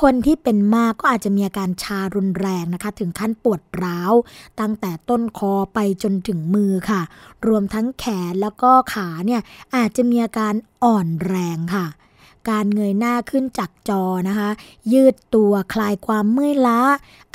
[0.00, 4.12] คนที่เป็นมากก็อาจจะมีอาการชารุนแรงนะคะ ถึงขั้นปวดร้าว
[4.60, 7.02] ตั้งแต่ต้นคอไปจนถึงมือค่ะ
[7.46, 9.40] รวมทั้งแขนแล้วก็ขาเนี่ย
[9.76, 10.54] อาจจะมีอาการ
[10.84, 11.86] อ่อนแรงค่ะ
[12.48, 14.50] การเงยหน้าขึ้นจากจอนะคะ
[14.92, 16.80] ยืดตัวคลายความเมื่อยล้า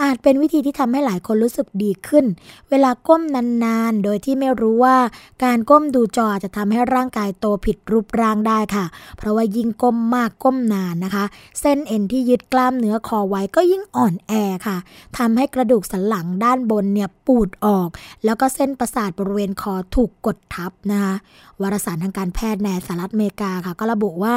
[0.01, 2.25] อาจเป็นวิธีที่ทำให้หลายคนรู้สึกดีขึ้น
[2.69, 3.21] เวลาก้ม
[3.63, 4.97] นานๆ โดยที่ไม่รู้ว่า
[5.43, 8.85] การก้มดูจอจะทำให้ร่างกายโตผิดรูปร่างได้ค่ะ
[9.17, 11.25] เพราะว่ายิ่งก้มมากก้มนานนะคะ
[11.61, 14.33] เส้นเอ็นที่ยึดกล้ามเนื้อคอไว้ก็ยิ่งอ่อนแอ
[14.67, 14.77] ค่ะ
[15.17, 17.89] ทำให้กระดูกสันหลังด้านบนเนี่ยปูดออก
[18.25, 21.15] แล้วก็เส้นประสาทบริเวณคอถูกกดทับนะคะ
[21.61, 24.35] วารสารทางการแพทย์ในสหรัฐอเมริกาค่ะ ก็ระบุว่า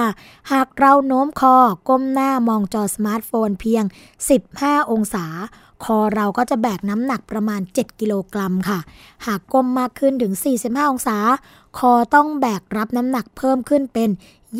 [0.52, 1.56] หากเราโน้มคอ
[1.88, 3.84] ก้มหน้ามองจอสมาร์ทโฟนเพียง
[4.38, 5.26] 15 องศา
[5.84, 8.78] คอเราก็จะแบกน้ำหนักประมาณ 7 กิโลกรัมค่ะ
[9.26, 11.18] หากก้มมากขึ้นถึง 45 องศา
[11.78, 14.10] คอต้องแบกรับน้ำหนักเพิ่มขึ้นเป็น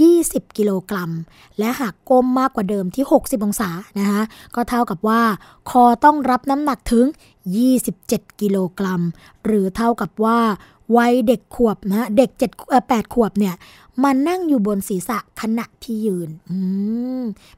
[0.02, 1.10] 20 กิโลกรัม
[1.58, 4.22] และหากก้มมากกว่าเดิมที่ 60 องศานะคะ
[4.54, 5.22] ก็เท่ากับว่า
[5.70, 7.06] คอต้องรับน้ำหนักถึง
[7.72, 9.02] 27 กิโลกรัม
[9.44, 10.38] หรือเท่ากับว่า
[10.96, 12.50] วัยเด็กขวบนะเด็กเจ็ด
[12.88, 13.54] แปดขวบเนี่ย
[14.02, 16.30] มานั่งอยู่บนศีรษะขณะที่ยืน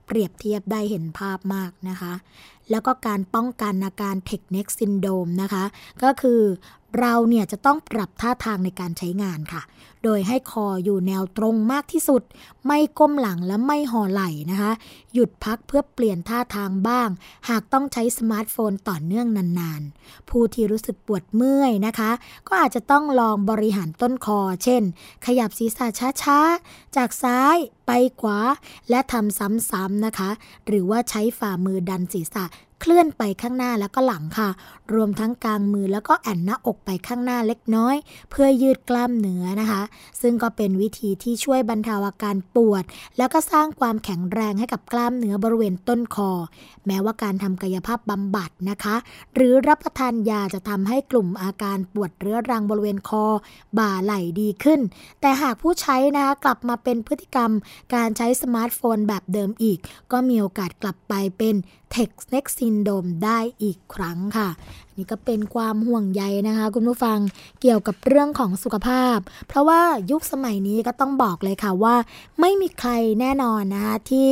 [0.06, 2.12] เปรียบเทียบได้เห็นภาพมากนะคะ
[2.70, 5.64] แล้วก็การป้องกันอาการเทคเน็กซินโดมนะคะ
[6.02, 6.40] ก็คือ
[7.00, 9.62] เราเนี่ยจะต้องปรับท่าทางในการใช้งานค่ะ
[10.04, 12.22] โดยให้คออยู่แนวตรงมากที่สุด
[12.66, 14.72] ไม่ก้มหลังและไม่ห่อไหล่นะคะ
[15.14, 17.08] หยุดพักเพื่อเปลี่ยนท่าทางบ้าง
[17.48, 22.10] หากต้องใช้สมาร์ทโฟนต่อเนื่องนานๆ ผู้ที่รู้สึกปวดเมื่อยนะคะ
[22.48, 24.82] ก็อาจจะต้องลองบริหารต้นคอ เช่น
[25.26, 25.86] ขยับศีรษะ
[26.22, 28.38] ช้าๆ จากซ้ายไปขวา
[28.90, 30.30] และทำซ้ำๆนะคะ
[30.66, 32.44] หรือว่าใช้ฝ่ามือดันศีรษะ
[32.80, 34.48] เคลื่อนไปข้างหน้าแล้วก็หลังค่ะ
[34.94, 37.96] รวมทั้งกลางมือแล้วก็แอนหน้าอกไปข้างหน้าเล็กน้อย
[38.30, 39.82] เพื่อยืดกล้ามเนื้อนะคะ
[40.20, 42.84] ซึ่งก็เป็นวิธีที่ช่วยบรรเทาอาการปวด
[43.18, 46.30] แล้วก็สร้างความแข็งแรงให้กับกล้ามเนื้อบริเวณต้นคอ
[46.86, 48.96] แม้ว่าการทำกายภาพบำบัดนะคะ
[49.34, 53.24] หรือรับประทานยาจะทำให้กลุ่มอาการปวดเรื้อรังบริเวณคอ
[53.78, 54.80] บ่าไหล่ดีขึ้น
[55.20, 57.50] แต่หากผู้ใช้นะคะกลับมาเป็นพฤติกรรม
[57.94, 59.78] การใช้สมาร์ทโฟนแบบเดิมอีก
[60.12, 61.56] ก็มีโอกาสกลับไปเป็น
[61.92, 64.48] Text Neck Syndrome ได้อีกครั้งค่ะ
[64.96, 67.18] นี่ก็เป็นความห่วงใยนะคะ คุณผู้ฟัง
[67.60, 71.96] เกี่ยวกับเรื่องของสุขภาพ เพราะว่ายุคสมัยนี้ก็ต้องบอกเลยค่ะว่า
[72.40, 74.30] ไม่มีใครแน่นอนนะคะที่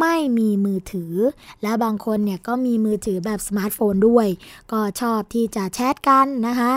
[0.00, 1.14] ไม่มีมือถือ
[1.62, 4.26] และบางคนเนี่ยก็มีมือถือแบบสมาร์ทโฟนด้วย
[4.72, 6.72] ก็ชอบที่จะแชทกันนะคะ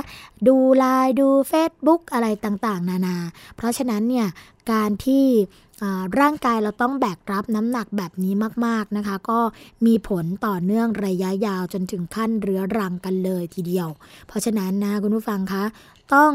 [0.48, 3.18] ดูไลน์ดู Facebook อะไรต่างๆ นานา
[3.56, 4.28] เพราะฉะนั้นเนี่ย
[4.72, 5.26] การที่
[6.20, 8.34] ร่างกายเราต้องแบกรับน้ำหนักแบบนี้
[8.66, 9.40] มากๆนะคะ ก็
[9.86, 13.88] มีผลต่อเนื่องระยะยาวจนถึงขั้นเรื้อรังกันเลยทีเดียว
[14.28, 15.64] เพราะฉะนั้นนะคุณผู้ฟังคะ
[16.14, 16.32] ต้อง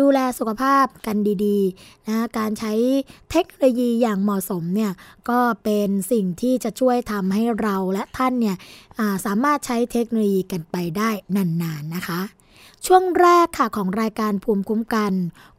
[0.00, 2.72] ดูแลสุขภาพกันดีๆนะการใช้
[3.30, 4.92] เทคโนโลยีอย่างเหมาะสมเนี่ย
[5.30, 8.56] ก็เป็นสิ่งที่จะช่วยทำให้เราและท่านเนี่ย
[9.26, 12.20] สามารถใช้เทคโนโลยีกันไปได้นานๆนนะคะ
[12.86, 15.12] ช่วงแรกค่ะของรายการภูมิคุ้มกัน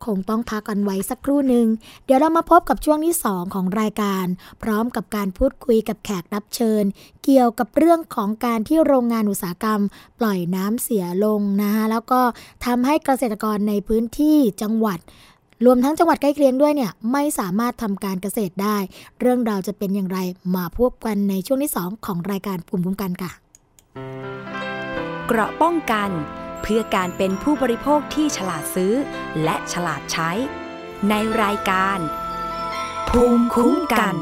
[0.05, 1.67] คงต้องพักกันไว้สักครู่หนึ่ง
[2.05, 4.25] เดี๋ยวเรามาพบกับช่วงที่ 2 ของรายการ
[4.63, 6.83] พร้อมกับการพูดคุยกับแขกรับเชิญ
[7.23, 9.81] เกี่ยวกับเรื่องของการที่โรงงานอุตสาหกรรม
[10.19, 12.21] ปล่อยน้ำเสียลงนะคะแล้วก็
[12.65, 14.99] ทำให้เกษตรกรในพื้นที่จังหวัด
[15.65, 18.77] รวมทั้งจังหวัดใกล้เคียงด้วยเนี่ยไม่สามารถทำการเกษตรได้
[19.19, 20.19] เรื่องราวจะเป็นอย่างไร
[20.55, 23.31] มาพบกันในช่วงที่ 2 ของรายการภูมิคุ้มกันค่ะ
[25.27, 26.09] เกราะป้องกัน
[26.61, 28.93] เพื่อการเป็นผู้บริโภคที่ฉลาดซื้อ
[29.43, 30.31] และฉลาดใช้
[31.09, 31.99] ในรายการ
[33.09, 34.15] ภูมิคุ้มกัน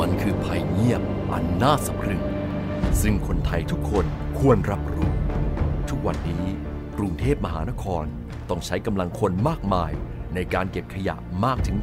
[0.00, 2.22] มันคือภัยเงียบอันน่าสะพรึง
[3.00, 4.06] ซึ่งคนไทยทุกคน
[4.38, 5.10] ควรรับรู้
[5.88, 6.44] ทุกวันนี้
[6.96, 8.04] กรุงเทพมหานคร
[8.48, 9.92] ต้องใช้กำลังคนมากมาย
[10.34, 11.76] ในการเก็บขยะมากถึง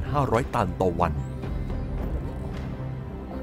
[0.00, 1.12] 8,500 ตันต่อวัน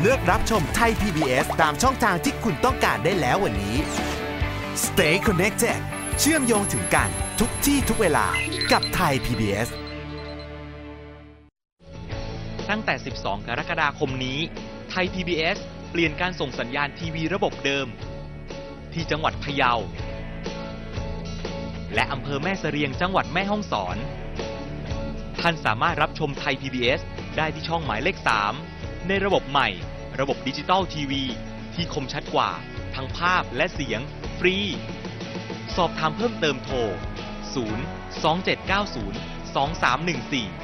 [0.00, 3.76] เลือกรับชมไทย PBS ตามช่องทางที่คุณต้องการได้แล้ววันนี้
[4.84, 5.78] Stay connected
[6.18, 8.26] เชื่อมโยงถึงกันทุกที่ทุกเวลา
[8.72, 9.68] กับไทย PBS
[12.70, 14.38] ตั้งแต่ 12 กรกฎาคมนี้
[14.90, 15.56] ไทย PBS
[15.90, 17.86] เปลี่ยนการส่งสัญญาณทีวีระบบเดิม
[18.92, 19.72] ที่จังหวัดพะเยา
[21.94, 23.96] และอำเภอแม่เสรียงจังหวัดแม่ฮ่องสอน
[25.40, 27.00] ท่านสามารถรับชมไทย PBS
[27.36, 28.73] ได้ที่ช่องหมายเลข 3
[29.08, 29.68] ในระบบใหม่
[30.20, 31.22] ระบบดิจิตอลทีวี
[31.74, 32.50] ที่คมชัดกว่า
[32.94, 34.00] ทั้งภาพและเสียง
[34.38, 34.56] ฟรี
[35.76, 36.94] สอบถามเพิ่มเติมโทร 0 2790
[39.54, 40.63] 2314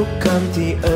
[0.00, 0.86] ทุกคำที่เอ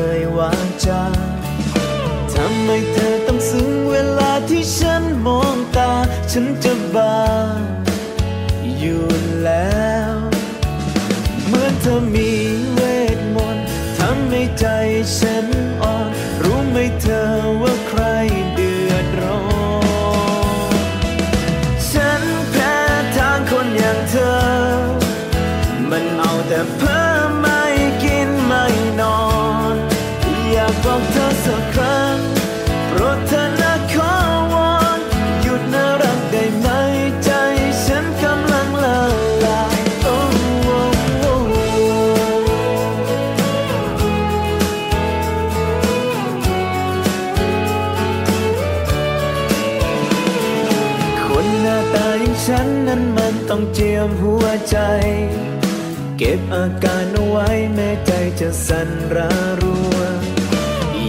[56.23, 59.31] เก็บอาการเอาไว้แม้ใจจะสั่นระ
[59.61, 59.97] รัว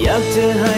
[0.03, 0.77] อยากจะให้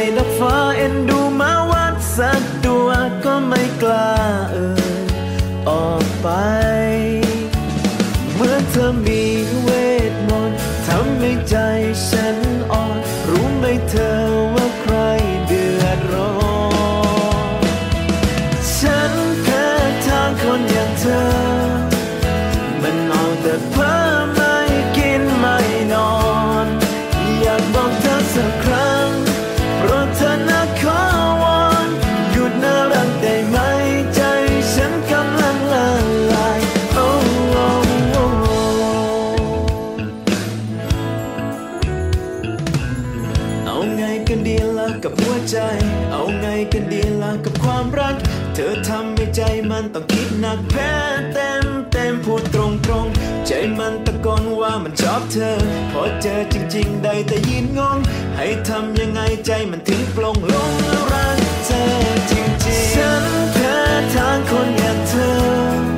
[49.76, 50.92] มันต้องคิดหนักแพ้
[51.32, 53.06] เต็มเต็มพูดตรงตรง
[53.46, 55.50] ใจมันตะโกนว่ามันชอบเธอ
[55.92, 57.98] พอเจอจริง ๆ ได้แต่ยืนงง
[58.36, 60.72] ให้ทำยังไงใจมันถึงปลงลง
[61.12, 61.84] รักเธอ
[62.30, 63.76] จริงๆ ฉันแพ้
[64.14, 65.93] ทางคนอย่างเธอ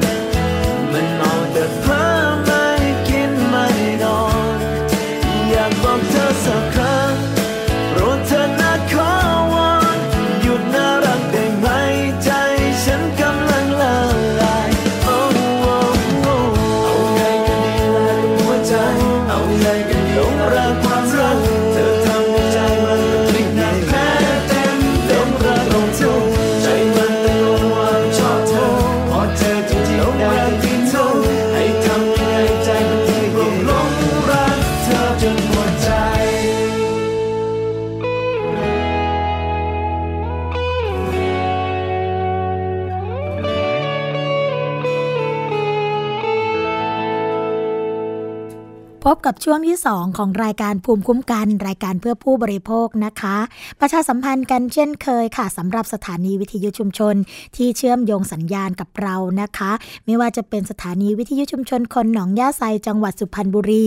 [49.27, 53.37] กับช่วงที่ 2 ของรายการภูมิคุ้มกัน รายการเพื่อผู้บริโภคนะคะ
[53.81, 57.15] ประชาสัมพันธ์กันเช่นเคยค่ะสำหรับสถานีวิทยุชุมชน
[57.57, 59.73] ที่เชื่อมโยงสัญญาณกับเรานะคะ
[60.07, 63.85] ไม่ว่าจะเป็นสถานีวิทยุชุมชนคนหนองย่าไซจังหวัดสุพรรณบุรี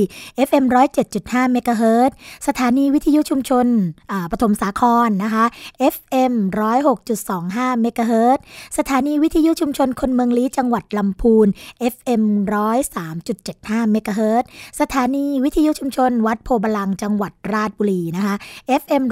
[0.47, 0.65] FM
[1.09, 2.11] 107.5เมกะเฮิรต
[2.47, 3.67] สถานีวิทยุชุมชน
[4.31, 5.45] ปฐมสาครนะคะ
[5.93, 6.33] FM
[7.07, 8.39] 106.25เมกะเฮิรต
[8.77, 11.47] สถานีวิทยุชุมชนคนเมืองลี้จังหวัดลำพูน
[11.93, 12.23] FM
[13.07, 14.43] 103.75เมกะเฮิรต
[14.81, 18.35] สถานีวิทยุชุมชน วัดโพธิ์บัลลังก์จังหวัดราชบุรีนะคะ
[18.81, 19.03] FM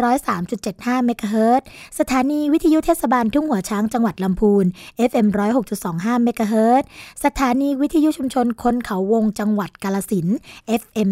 [0.48, 1.62] 103.75เมกะเฮิรต
[2.00, 4.66] สถานีวิทยุเทศบาลทุ่งหัวช้างจังหวัดลำพูน
[5.10, 5.28] FM
[5.76, 6.84] 106.25เมกะเฮิรต
[7.26, 10.28] สถานีวิทยุชุมชนคนเขาวงจังหวัดกาฬสินธุ์
[10.82, 11.10] FM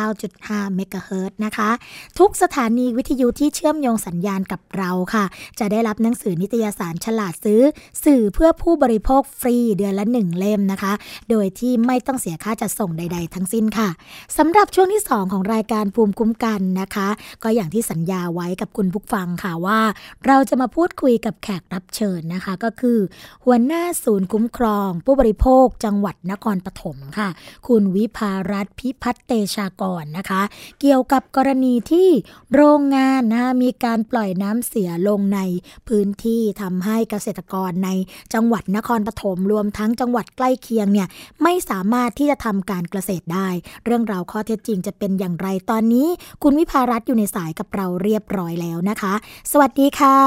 [0.00, 1.70] 89.5เมกะเฮิรตนะคะ
[2.18, 5.24] ทุกสถานีวิทยุที่เชื่อมโยงสัญญาณกับเราค่ะ
[5.58, 7.60] จะได้รับหนังสือนิตยสารฉลาดซื้อ
[8.04, 10.92] สื่อเพื่อผู้บริโภคฟรีเดือนละหนึ่งเล่มนะคะ
[11.30, 13.88] โดยที่ไม่ต้องเสียค่าจัดส่งใด ๆ ทั้งสิ้นค่ะ
[14.36, 17.08] สำหรับช่วงที่ 2 ของรายการภูมิคุ้มกันนะคะ
[17.42, 19.80] ก็อย่างที่สัญญาไว้กับคุณผู้ฟังค่ะว่า
[20.26, 22.98] เราจะมาพูดคุยกับแขกรับเชิญนะคะ ก็คือ
[23.44, 27.28] หัวหน้าศูนย์คุ้มครอง ผู้บริโภคจังหวัดนครปฐมค่ะ
[27.68, 30.42] คุณวิภารัตพิพัฒเตชากรนะคะ
[30.80, 32.08] เกี่ยวกับกรณีที่
[32.54, 35.40] โรงงานนะมีการปล่อยน้ำเสียลงใน
[35.88, 37.90] พื้นที่ทำให้เกษตรกรใน
[38.34, 41.08] จังหวัดนครปฐมรวมทั้งจังหวัดใกล้เคียงเนี่ย
[41.42, 43.48] ไม่สามารถที่จะทำการเกษตรได้
[43.84, 46.08] เรื่องราวข้อเท็จจริงจะเป็นอย่างไรตอนนี้
[46.42, 49.14] คุณวิภารัตอยู่ในสายกับเราเรียบร้อยแล้วนะคะ
[49.52, 50.18] สวัสดีค่ะ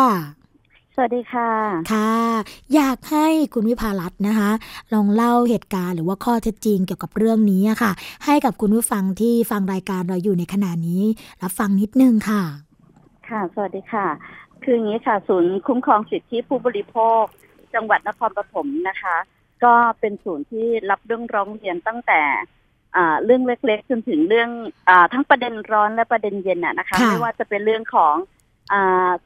[0.95, 1.51] สวัสดีค่ะ
[1.93, 2.15] ค่ะ
[2.75, 4.51] อยากให้คุณวิภารัตน์นะคะ
[4.93, 7.91] ลองเล่าเหตุการณ์หรือว่าข้อเท็จจริงเกี่ยวกับเรื่องนี้ค่ะ
[8.25, 11.03] ให้กับคุณผู้ฟังที่ฟังรายการเราอยู่ในขณะนี้
[11.41, 12.43] รับฟังนิดนึงค่ะ
[13.29, 14.07] ค่ะ สวัสดีค่ะ
[14.63, 17.23] คืออย่างนี้ค่ะ ศูนย์คุ้มครองสิทธิผู้บริโภค
[17.73, 19.17] จังหวัดนครปฐมนะคะ
[19.63, 22.21] ก็เป็นศูนย์ที่รับเรื่องร้องเรียนตั้งแต่
[23.25, 24.49] เรื่องเล็กๆจนถึงเรื่อง
[24.89, 28.15] อทั้งประเด็นร้อนและประเด็นเย็นนะคะ ไม่ว่าจะเป็นเรื่องของ
[28.73, 28.75] อ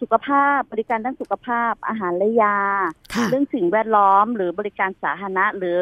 [0.02, 2.58] สุขภาพบริการด้านสุขภาพอาหารและยา
[3.30, 5.80] เรื่องสิ่งแวดล้อมหรือบริการสาธารณะหรือ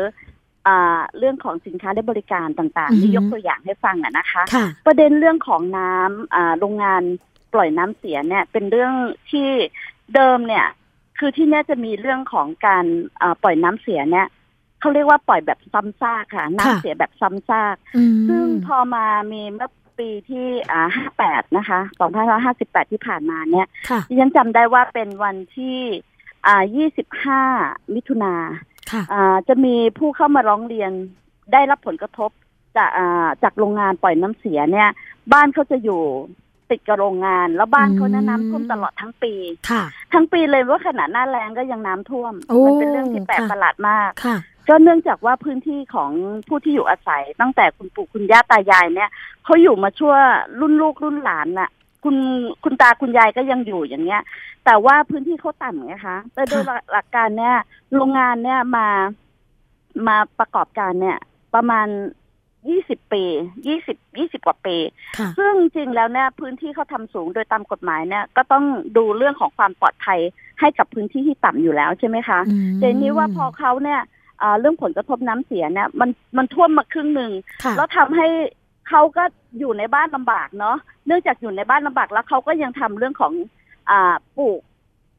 [1.17, 4.43] เรื่องของสินค้าและบริการต่างๆนี่ยกตัวอย่างให้ฟังอะนะคะ
[4.85, 7.01] ประเด็นเรื่องของน้ำโรงงาน
[7.53, 8.93] ปล่อยน้ำเสียเนี่ย เป็นเรื่อง
[9.31, 9.49] ที่
[10.15, 10.65] เดิมเนี่ย
[11.19, 12.85] คือที่นี่จะมีเรื่องของการ
[13.43, 14.27] ปล่อยน้ำเสียเนี่ย
[14.79, 17.75] เขาเรียกว่าปล่อยแบบซ้ำซากค่ะ น้ำเสียแบบซ้ำซาก
[18.29, 19.69] ซึ่งพอมามีเมื่อ
[19.99, 23.67] ปีที่อ่าห้าแปดนะคะสองพันห้าสิบแปดที่ผ่านมาเนี่ย
[24.09, 25.77] ดิฉันจำได้ว่าเป็นวันที่
[26.47, 27.43] อ่ายี่สิบห้า
[27.95, 28.35] มิถุนา
[29.13, 30.91] อ่าจะมีผู้เข้ามาร้องเรียน
[31.53, 32.31] ได้รับผลกระทบ
[32.77, 34.89] จากอ่าจากโรงงานปล่อยน้ำเสียเนี่ย
[35.33, 36.01] บ้านเขาจะอยู่
[36.69, 39.33] ติดกับโรงงาน แล้วบ้านเขาน้ำท่วมตลอดทั้งปี
[40.13, 42.33] ทั้งปีเลยว่าขนาดหน้าแรงก็ยังน้ำท่วม
[42.65, 44.11] มันเป็นเรื่องที่แปลกประหลาดมาก
[44.69, 46.11] ก็เนื่องจากว่าพื้นที่ของ
[46.47, 49.09] ผู้ที่อยู่อาศัย ตั้งแต่คุณปู่คุณย่าตายายเนี่ย
[49.45, 50.13] เขาอยู่มาชั่ว
[50.59, 51.69] รุ่นลูกรุ่นหลานน่ะ
[52.03, 52.15] คุณ
[52.63, 54.21] คุณตาคุณยายก็ยังอยู่อย่างเงี้ย
[54.65, 57.55] แต่ว่าพื้นที่เขาต่ำไงคะแต่โดยหลักการเนี่ย
[57.93, 58.87] โรงงานเนี่ยมา
[60.07, 61.17] มาประกอบการเนี่ย
[61.55, 61.87] ประมาณ
[62.69, 63.23] ยี่สิบปี
[63.67, 64.77] ยี่สิบยี่สิบกว่าปี
[65.37, 68.65] ซึ่งจริงแล้วเนี่ยพื้นที่เขาทำสูงโดยตามกฎหมายเนี่ย ก็ต้อง
[68.97, 70.19] ดูเรื่องของความปลอดภัย
[70.59, 72.39] ให้กับพื้นที่ที่ต่ำอยู่แล้วใช่ไหมคะ
[72.79, 74.01] แต่นี้ว่าพอเขาเนี่ย
[74.59, 77.31] เรื่องผลกระทบน้ำเสียเนี่ยมันมันท่วมมาครึ่งหนึ่ง
[77.77, 78.27] แล้วทำให้
[78.89, 79.23] เขาก็
[79.59, 80.77] อยู่ในบ้านลำบากเนาะ
[81.07, 83.33] เนื่องจากอยู่ในบ้านลำบากแล้วเขาก็ยังทำเรื่องของ
[83.89, 84.59] อ่าปลูก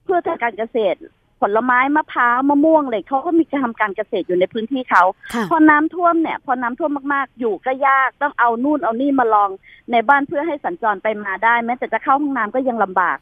[0.04, 1.00] เพื่อทางการเกษตร
[1.44, 5.02] ผลไม้มะพร้าวมะม่วงเลยเขาก็มีการทำการเกษตรอยู่ในพื้นที่เขา
[5.50, 9.50] พอน้ำท่วมเนี่ย พอน้ำท่วมมากๆ อยู่ก็ยากต้องเอานู่นเอานี่มาลอง
[9.92, 13.16] ในบ้านเพื่อให้สัญจรไปมาได้ แม้แต่จะเข้าห้องน้ำก็ยังลำบาก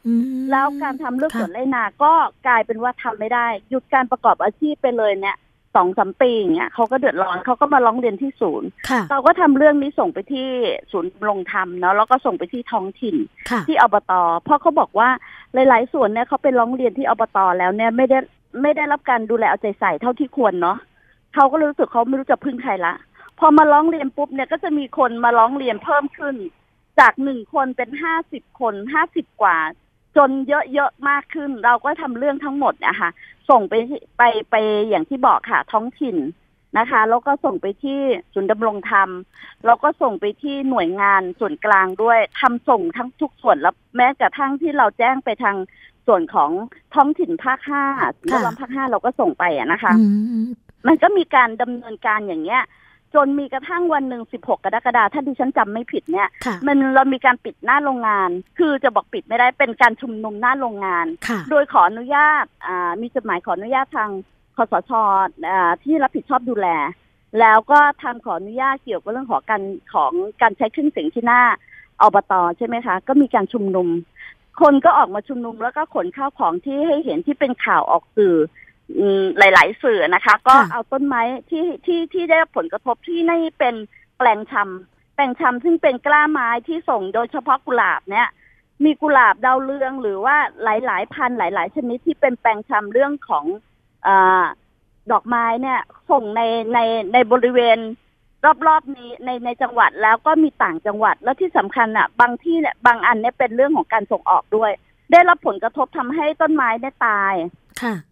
[0.51, 2.13] แล้วการทำเรื่องสวนไรนาก็
[2.47, 5.37] กลายเป็นว่าทำไม่ได้ หยุดการประกอบอาชีพไปเลยเนี่ย
[5.75, 8.67] สองสามปีอย่างเงี้ยเขาก็เดือดร้อนเขาก็มาร้องเรียนที่ศูนย์
[9.11, 10.47] เราก็ทำเรื่องนี้ส่งไปที่
[10.91, 13.15] ศูนย์ลงธรรมเนาะแล้วก็ส่งไปที่ท้องถิ่น
[13.67, 14.13] ที่อบต
[14.43, 15.09] เพราะเขาบอกว่า
[15.53, 18.19] หลาย ๆ ส่วนเนี่ยเขาไปร้องเรียนที่อบตแล้วเนี่ยไม่ได้
[18.61, 20.77] ไม่ได้รับการดูแลเอาใจใส่เท่าที่ควรเนาะ
[21.33, 22.93] เขาก็รู้สึกเขาไม่รู้จะพึ่งใครละ
[23.39, 26.35] พอมาร้องเรียนปุ๊บเนี่ยก็จะมีคนมาร้องเรียนเพิ่มขึ้น
[26.99, 29.57] จากหนึ่งคนเป็นห้าสิบคนห้าสิบกว่า
[30.17, 33.09] จนเยอะๆมากขึ้น เราก็ทำเรื่องทั้งหมดนะคะ
[33.49, 33.73] ส่งไป
[34.17, 34.55] ไปไป
[34.89, 36.17] อย่างที่บอกค่ะ ท้องถิ่น
[36.77, 37.99] นะคะ แล้วก็ส่งไปที่
[38.33, 39.09] ศูนย์ดำรงธรรม
[39.65, 45.55] แล้วก็ส่งไปที่หน่วยงานส่วนกลางด้วยทำส่งทั้งทุกส่วนแล้วแม้กระทั่งที่เราแจ้งไปทาง
[46.07, 46.51] ส่วนของ
[46.95, 47.83] ท้องถิ่นภาคห้า
[48.27, 49.93] แลวภาคห้าเราก็ส่งไปอะนะคะ
[50.87, 52.63] มันก็มีการดำเนินการอย่างเงี้ย
[53.15, 56.27] จนมีกระทั่งวันหนึ่งสิบหกกรกฎาคมถ้าดิฉันจำไม่ผิดเนี่ย
[56.67, 58.29] มันเรามีการปิดหน้าโรงงาน
[58.59, 61.05] คือจะบอกปิดไม่ได้เป็นการชุมนุมหน้าโรงงาน
[61.49, 62.45] โดยขออนุญาต
[63.01, 64.09] มีจดหมายขออนุญาตทาง
[64.57, 64.91] คสช
[65.83, 66.67] ที่รับผิดชอบดูแล
[67.39, 71.41] แล้วก็ทำขออนุญาตเกี่ยวกับเรื่องของการของการใช้เครื่องเสียงที่หน้า
[72.01, 73.87] อบตใช่ไหมคะ ก็มีการชุมนุม
[74.61, 78.35] คนก็ออกมาชุมนุมแล้วก็ขนข้าวของที่ให้เห็นที่เป็นข่าวออกสื่อ
[79.37, 83.75] หลาย ๆ สื่อนะคะ ก็เอาต้นไม้ที่ที่ที่ได้ผลกระทบที่ในเป็น
[84.17, 88.27] แปลงชำแปลงชำซึ่งเป็นกล้าไม้ที่ส่งโดยเฉพาะกุหลาบเนี่ย
[88.83, 93.45] มีกุหลาบดาวเรืองหรือว่าหลาย ๆ พันหลาย ๆ ชนิดที่เป็นแปลงชำเรื่องของ
[94.07, 94.09] อ
[95.11, 95.79] ดอกไม้เนี่ย
[96.11, 96.41] ส่งใน
[96.73, 96.79] ใน
[97.13, 97.79] ในบริเวณ
[98.67, 104.71] รอบๆนี้ในในจังหวัดแล้วก็มีต่างจังหวัดแล้วที่สำคัญอะ บางที่เนี่ยบางอันเนี่ยเป็นเรื่องของการส่งออกด้วย
[105.11, 107.33] ได้รับผลกระทบทำให้ต้นไม้เนี่ยตาย
[107.81, 108.08] ค่ะอ่า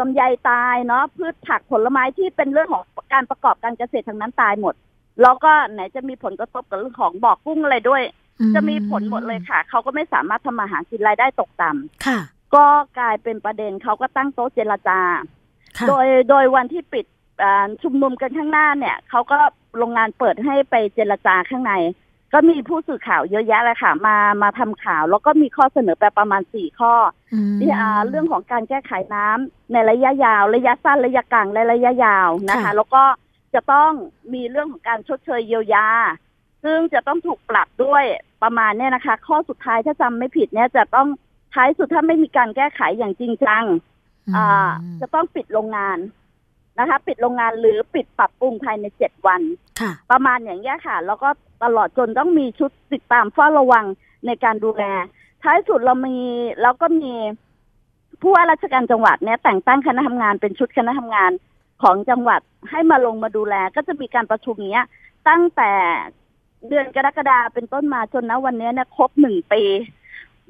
[0.00, 2.82] ลำไยตายเนาะพืชผักผลไม้ที่เป็นเรื่องของ
[3.12, 4.74] การประกอบการเกษตรทางนั้นตายหมด
[5.22, 8.02] แล้วก็ไหนจะมีผลกระทบกับเรื่องของบ่อกุ้งอะไรด้วย
[8.54, 12.18] จะมีผลหมดเลยค่ะ เขาก็ไม่สามารถทำมาหากินรายได้ตกต่ำค่ะ
[12.54, 12.66] ก็
[12.98, 15.00] กลายเป็นประเด็นเขาก็ตั้งโต๊ะเจรจา
[15.88, 17.04] โดยโดยวันที่ปิด
[17.82, 19.38] ชุมนุมกันข้างหน้าเนี่ยเขาก็
[19.78, 21.72] โรงงานเปิดให้ไปเจรจาข้างใน
[22.32, 26.94] ก็มีผู้สื่อข่าวเยอะแยะเลยค่ะ มามาทำข่าวแล้วก็มีข้อเสนอไปประมาณสี่ข้อ
[27.60, 27.70] ที่
[28.08, 33.02] เรื่องของการแก้ไขน้ำในระยะยาว ระยะสั้นระยะกลางและระยะยาวนะคะ แล้วก็
[33.54, 33.92] จะต้อง
[34.34, 35.88] มีเรื่องของการชดเชยเยียวยา
[36.64, 38.04] ซึ่งจะต้องถูกปรับด้วย
[38.42, 41.08] ประมาณเนี่ยนะคะ ข้อสุดท้ายถ้าจำไม่ผิดเนี่ยจะต้อง
[41.54, 43.64] ท้ายสุดถ้าไม่มีการแก้ไขอย่างจริงจัง
[44.36, 44.70] อ่า
[45.00, 45.98] จะต้องปิดโรงงาน
[46.80, 49.40] นะคะ ปิดโรงงานหรือปิดปรับปรุงภายในเจ็ดวัน
[50.10, 51.28] ประมาณอย่างนี้ค่ะ แล้วก็
[51.64, 53.84] ตลอดจนต้องมีชุดติดตามเฝ้าระวัง
[54.26, 54.84] ในการดูแล
[55.42, 56.18] ท้ายสุดเรามี
[56.62, 57.12] แล้วก็มี
[58.20, 61.32] ผู้ว่าราชการจังหวัดเนี่ยแต่งตั้งคณะทำงานเป็นชุดคณะทำงาน
[61.82, 64.84] ของจังหวัดให้มาลงมาดูแล ก็จะมีการประชุมเนี้ย
[65.28, 65.72] ตั้งแต่
[66.68, 69.62] เดือนกรกฎาเป็นต้นมาจนณวันนี้เนี่ยครบหนึ่งปี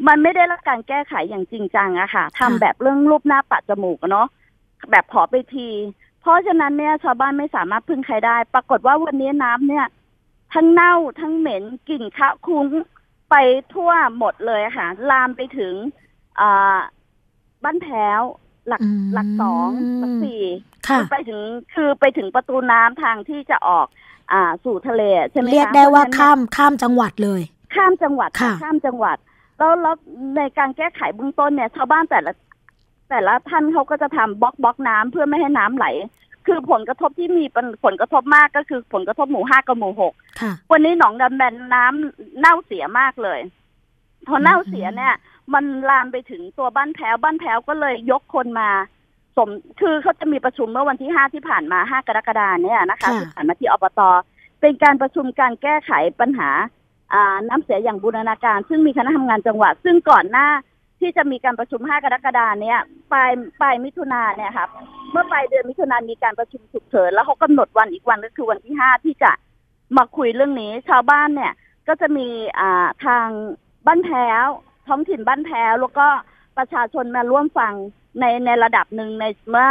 [0.09, 4.26] มันไม่ได้รับการแก้ไขอย่างจริงจังอะค่ะทำแบบเรื่องรูปหน้าปะจมูกเนาะ
[4.91, 5.66] แบบขอไปที
[6.21, 9.87] เพราะฉะนั้นเนี่ยชาวบ้านไม่สามารถพึ่งใครได้ ปรากฏว่าวันนี้น้ำเนี่ย
[10.55, 12.66] ทั้งเน่าทั้งเหม็นกลิ่นคะคุ้ง
[13.31, 13.35] ไป
[13.75, 15.75] ทั่วหมดเลยค่ะ ลามไปถึง
[16.41, 16.79] อ่า
[17.64, 18.23] บ้านแพ้ว
[18.68, 18.81] หลัก
[19.14, 19.68] หลักสอง
[20.01, 20.45] หลักสี่
[21.11, 21.41] ไปถึง
[21.75, 23.87] คือไปถึงประตูน้ำทางที่จะออก
[24.33, 27.43] อ่า สู่ทะเลใช่ไหมคะเรียกได้ว่าข้ามข้ามจังหวัดเลย
[27.75, 28.31] ข้ามจังหวัด
[28.62, 29.16] ข้ามจังหวัด
[29.59, 29.95] แล้วแล้ว
[30.37, 32.33] ในการแก้ไขเบื้องต้นเนี่ยชาวบ้านแต่ละ
[33.11, 35.87] แต่ละท่านเขาก็จะทำบล็อกบล็อกน้ำเพื่อไม่ให้น้ำไหล
[36.47, 37.45] คือผลกระทบที่มี
[37.85, 40.13] ผลกระทบมากก็คือผลกระทบหมู่ห้ากับหมู่หก
[40.73, 43.41] วันนี้หนองดำแบนน้ำเน่าเสียมากเลย
[44.29, 45.15] พอเน่าเสียเนี่ย
[45.55, 48.71] มันลามไปถึงตัวบ้านแพ้วบ้านแพ้วก็เลยยกคนมา
[49.37, 49.49] สม
[49.81, 54.01] คือเขาจะมีประชุมเมื่อวันที่ห้าที่ผ่านมาห้ากรกฎาเนี่ยนะคะที่ผ่านมาที่อบต
[54.61, 56.51] เป็นการประชุมการแก้ไขปัญหา
[57.13, 60.49] อ่าน้ำเสียอย่างบูรณาการ ซึ่งมีคณะทำงานจังหวัดซึ่งก่อนหน้า
[61.01, 62.79] ที่จะมีการประชุม 5 กรกฎาเนี่ย
[63.13, 63.31] ปลาย
[63.61, 64.69] ปลายมิถุนาเนี่ยครับ
[65.13, 69.33] เมื่อปลายเดือนมิถุนามีการประชุมฉุกเฉินแล้วเขากำหนดวันอีกวันก็คือวันที่ 5 ที่จะ
[69.97, 71.53] มาคุยเรื่องนี้ชาวบ้านเนี่ย
[71.89, 72.27] ก็จะมี
[72.59, 73.27] อ่าทาง
[73.87, 74.47] บ้านแพ้ว
[74.89, 76.07] ท้องถิ่นบ้านแพ้ว แล้วก็
[76.59, 77.75] ประชาชนมาร่วมฟัง
[78.21, 79.69] ในในระดับหนึ่งในเมื่อ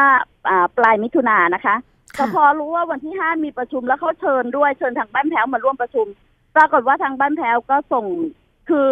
[0.49, 1.75] อปลายมิถุนานะคะ
[2.15, 6.07] แต่พอรู้ว่าวันที่ห้ามีประชุมแล้วเขาเชิญด้วยเชิญทางบ้านแพ้วมาร่วมประชุม
[6.55, 8.05] ปรากฏว่าทางบ้านแพ้วก็ส่ง
[8.69, 8.87] คือ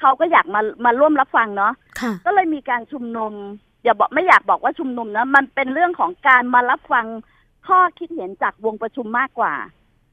[0.00, 1.72] เขาก็อยากมามาร่วมรับฟังเนาะ
[2.26, 3.32] ก็เลยมีการชุมนุม
[3.84, 7.06] อย่าบอกไม่อยากบอกว่าชุมนุมนะมันเป็นเรื่องของการมารับฟัง
[7.66, 9.54] ข้อคิดเห็นจากวงประชุมมากกว่า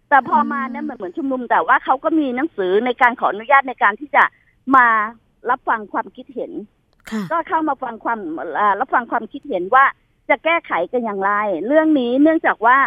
[0.09, 4.23] แต่พอมาเนี่ยเหมือนเหมือนชุมนุมแต่ว่าเขาก็มีหนังสือในการขออนุญาตในการที่จะ
[4.75, 4.87] มา
[5.49, 6.51] รับฟังความคิดเห็น
[7.31, 8.19] ก็เข้ามาฟังความ
[8.79, 9.85] รับฟังความคิดเห็นว่า
[10.29, 11.31] จะแก้ไขกันอย่างไร
[11.67, 12.77] เรื่องนี้เนื่องจากว่า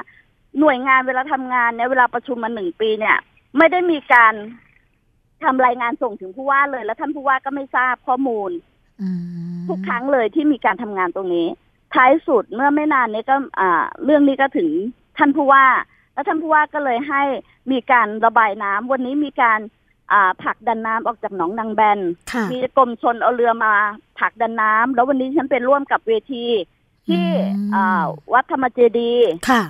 [0.61, 3.17] หน่วยงานเวลาทำงานเนี่ยเวลาประชุมมาหนึ่งปีเนี่ย
[3.57, 4.35] ไม่ได้มีการ
[5.45, 8.51] ทำรายงานส่งถึงผู้ว่าเลย แล้วท่านผู้ว่าก็ไม่ทราบข้อมูล
[9.69, 11.47] ทุกครั้งเลยที่มีการทำงานตรงนี้
[11.95, 14.69] ท้ายสุดเมื่อไม่นานนี้ก็อ่าเรื่องนี้ก็ถึง
[15.19, 15.67] ท่านผู้ว่า
[16.13, 17.23] แล้วท่านผู้ว่าก็เลยให้
[17.73, 19.61] มีการระบายน้ำวันนี้มีการ
[20.13, 22.01] อ่าผลักดันน้ำออกจากหนองนางแบน
[22.53, 23.73] มีกรมชนเอาเรือมา
[24.19, 26.47] ผลักดันน้ำแล้ววันนี้ฉันเป็นร่วมกับเวที
[27.09, 27.27] ที่
[27.75, 29.13] อ่าวัดธรรมเจดี
[29.51, 29.63] ค่ะ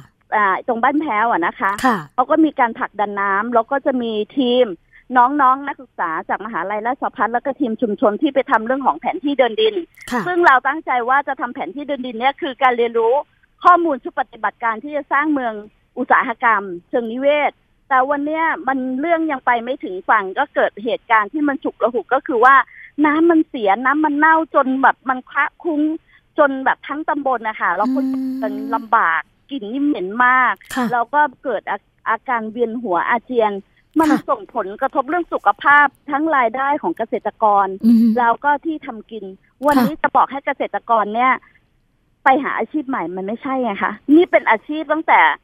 [0.67, 1.73] ตรงบ้านแพ้วอะนะคะ
[2.15, 4.67] เขาก็มีการผลักดันน้ำแล้วก็จะมีทีม
[5.17, 9.75] น้องๆนนักศึกษาจากมหาลัยราชภัฏแล้วก็ทีมชุมชนที่ไปทำเรื่องของแผนที่เดินดิน
[10.27, 13.15] ซึ่งเราตั้งใจว่าจะทำแผนที่เดินดินเนี่ยคือการเรียนรู้
[13.65, 15.55] ข้อมูลชุดปฏิบัติการที่จะสร้างเมือง
[15.99, 17.53] อุตสาหกรรม เชิงนิเวศ
[17.89, 22.55] แต่วันเนี้ยมันเรื่องยังไปไม่ถึงฝั่งก็เกิดเหตุการณ์ที่มันฉุกระหุกก็คือว่า
[23.07, 25.83] น้ำมันเสียน้ำมันเน่าจนแบบมันคะคุ้ง
[26.39, 28.05] จนแบบทั้งตำบลนะคะเราคน
[28.41, 30.55] เป็นลำบากกลิ่นนี่เหม็นมาก
[30.93, 31.63] แล้วก็เกิด
[32.09, 33.53] อาการเวียนหัวอาเจียน
[33.99, 37.67] มันส่งผลกระทบเรื่องสุขภาพทั้งรายได้ของเกษตรกร
[38.19, 39.25] แล้วก็ที่ทำกิน
[39.67, 41.33] วันนี้จะบอกให้เกษตรกรเนี่ย
[42.25, 45.37] ไปหาอาชีพใหม่มันไม่ใช่ไงคะนี่เป็นอาชีพตั้งแต่อ่า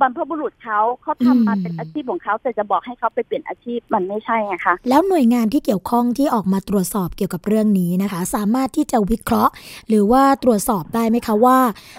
[0.00, 9.52] บรรพบุรุษเขาเขาทำมาเป็นอาชีพของเขาแต่จะบอกให้เขาไปเปลี่ยนอาชีพมันไม่ใช่ไงคะแล้วหน่วยงานที่เกี่ยวข้องที่ออกมาตรวจสอบเกี่ยวกับเรื่องนี้นะคะ สามารถที่จะวิเคราะห์
[9.88, 11.58] หรือว่าตรวจสอบได้ไหมคะว่า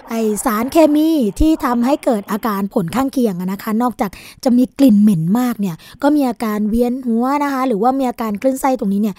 [0.10, 0.14] ไอ
[0.46, 1.10] สารเคมี
[1.40, 4.12] ที่ทำให้เกิดอาการผลข้างเคียงอะนะคะ นอกจาก
[4.44, 9.18] จะมีกลิ่นเหม็นมากเนี่ย ก็มีอาการเวียนหัวนะคะ หรือว่ามีอาการคลื่นไส้ตรงนี้เนี่ย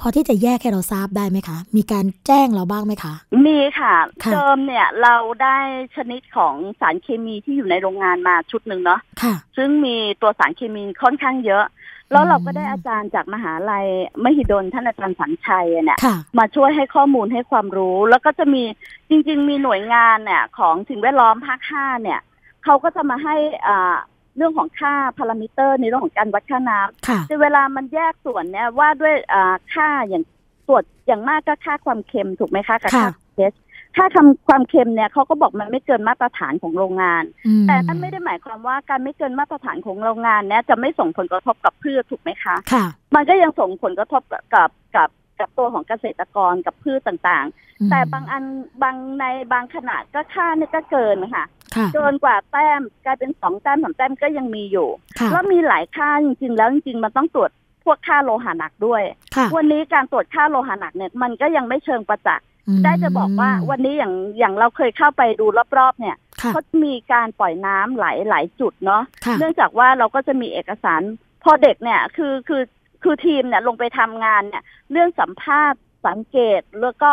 [0.00, 3.14] พอที่จะแยกให้เราทราบได้ไหมคะ มีการแจ้งเราบ้างไหมคะ
[3.46, 3.94] มีค่ะ
[4.24, 5.58] ค่ะเดิมเนี่ยเราได้
[5.96, 11.64] ชนิดของสารเคมีที่อยู่ในโรงงานมาชุดหนึ่งเนาะค่ะซึ่งมีตัวสารเคมีค่อนข้างเยอะ
[12.12, 13.86] แล้วเราก็ได้อาจารย์จากมหาลัย
[14.24, 18.62] มหิดลท่านอาจารย์สันชัยอะเนี่ยค่ะมาช่วยให้ข้อมูลให้ความรู้ แล้วก็จะมี
[19.10, 22.20] จริง ๆ มีหน่วยงานเนี่ยของสิ่งแวดล้อมภาคห้าเนี่ย
[22.64, 23.36] เขาก็จะมาให้
[23.68, 23.96] อ่า
[24.40, 30.24] เรื่องของค่าพารามิเตอร์ในเรื่องของการวัดค่าน้ำค่ะในเวลามันแยกส่วนเนี่ยว่าด้วยอ่าค่าอย่าง
[30.68, 33.52] ตรวจอย่างมากก็ค่าความเค็มถูกไหมคะกับค่าค่ะ test
[33.96, 42.84] ค่าทำความเค็มเนี่ยเขาก็บอกมันไม่เกินมาตรฐานของโรงงานอืมแต่นั่นไม่ได้หมายความว่าการไม่เกินมาตรฐานของโรงงานเนี่ยจะไม่ส่งผลกระทบกับพืชถูกไหมคะค่ะ
[43.14, 45.10] มันก็ยังส่งผลกระทบกับกับกับ
[45.40, 47.46] กับตัวของเกษตรกรกับพืชต่าง
[47.80, 48.44] อืมๆแต่บางอัน
[48.82, 51.44] บางในบางขนาดก็ค่าเนี่ยก็เกินค่ะ
[51.76, 57.50] ค่ะเกินกว่าแต้มกลายเป็นสองแต้มสามแต้มก็ยังมีอยู่ค่ะแล้วมีหลายค่าจริงๆ แล้วจริงๆมันต้องตรวจ
[57.84, 59.02] พวกค่าโลหะหนักด้วย
[59.36, 65.46] ค่ะวันนี้การตรวจค่าโลหะหนักเนี่ยมันก็ยังไม่เชิงประจักษ์อืมได้จะบอกว่าวันนี้อย่างอย่างเราเคยเข้าไปดู
[65.78, 71.02] รอบๆ เนี่ยค่ะเขามีการปล่อยน้ำหลายหลายจุดเนาะค่ะเนื่องจากว่าเราก็จะมีเอกสาร
[71.42, 72.62] พอเด็กเนี่ยคือคือ
[73.02, 77.12] คือทีมเนี่ยลงไปทำงานเนี่ยเรื่องสัมภาษณ์สังเกตแล้วก็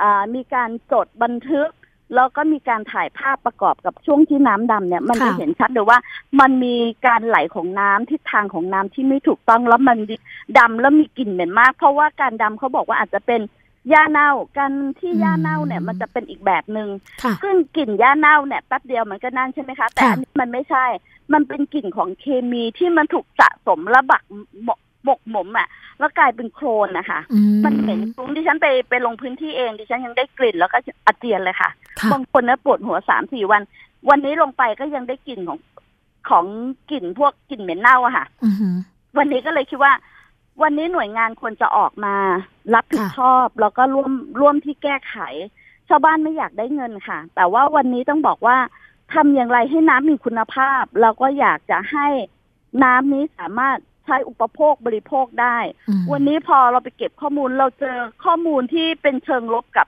[0.00, 1.68] อ่ามีการจดบันทึก
[2.14, 5.98] แล้วก็มีการถ่ายภาพประกอบกับช่วงที่น้ำดำเนี่ย มันจะค่ะเห็นชัดเลยว่า
[6.40, 6.76] มันมี
[7.06, 9.98] การไหลของน้ำทิศทางของน้ำที่ไม่ถูกต้องแล้วมัน
[10.58, 13.40] ดำแล้วมีกลิ่นเหม็นมาก เพราะว่าการดำเขาบอกว่าอาจจะเป็น
[13.90, 16.88] หญ้าเน่าการที่หญ้าเน่าเนี่ย มันจะเป็นอีกแบบหนึ่ง
[17.22, 20.84] ค่ะซึ่งกลิ่นหญ้าเน่าเนี่ยแป๊บเดียวมันก็นั่นใช่ไหมคะ แต่ค่ะอันนี้มันไม่ใช่
[21.32, 24.22] มันเป็นกลิ่นของเคมีที่มันถูกสะสมระบัก
[25.06, 33.62] หมกหมกหมมอะ แล้วกลายเป็นโคลนนะคะอืมันเหม็นคลุ้งดิฉันไปไปลงพื้นที่เองดิฉันยังได้กลิ่นแล้วก็อาเจียนเลยค่ะค่ะ บางคนนะปวดหัวสามสี่วัน
[34.08, 35.58] วันนี้ลงไปก็ยังได้กลิ่นของ
[36.28, 36.44] ของ
[36.90, 38.76] กลิ่นพวกกลิ่นเหม็นเน่าอะค่ะอือหือ
[39.18, 39.92] วันนี้ก็เลยคิดว่า
[40.62, 42.14] วันนี้หน่วยงานควรจะออกมา
[42.74, 45.16] รับผิดค่ะชอบแล้วก็ร่วมร่วมที่แก้ไข
[45.88, 48.56] ชาวบ้านไม่อยากได้เงินค่ะ แต่ว่าวันนี้ต้องบอกว่า
[49.14, 52.06] ทำอย่างไรให้น้ำมีคุณภาพ เราก็อยากจะให้
[52.84, 59.86] น้ำนี้สามารถ ใช้อุปโภคบริโภคได้อืมวันนี้พอเราไปเก็บข้อมูลเราเจอข้อมูลที่เป็นเชิงลบกับ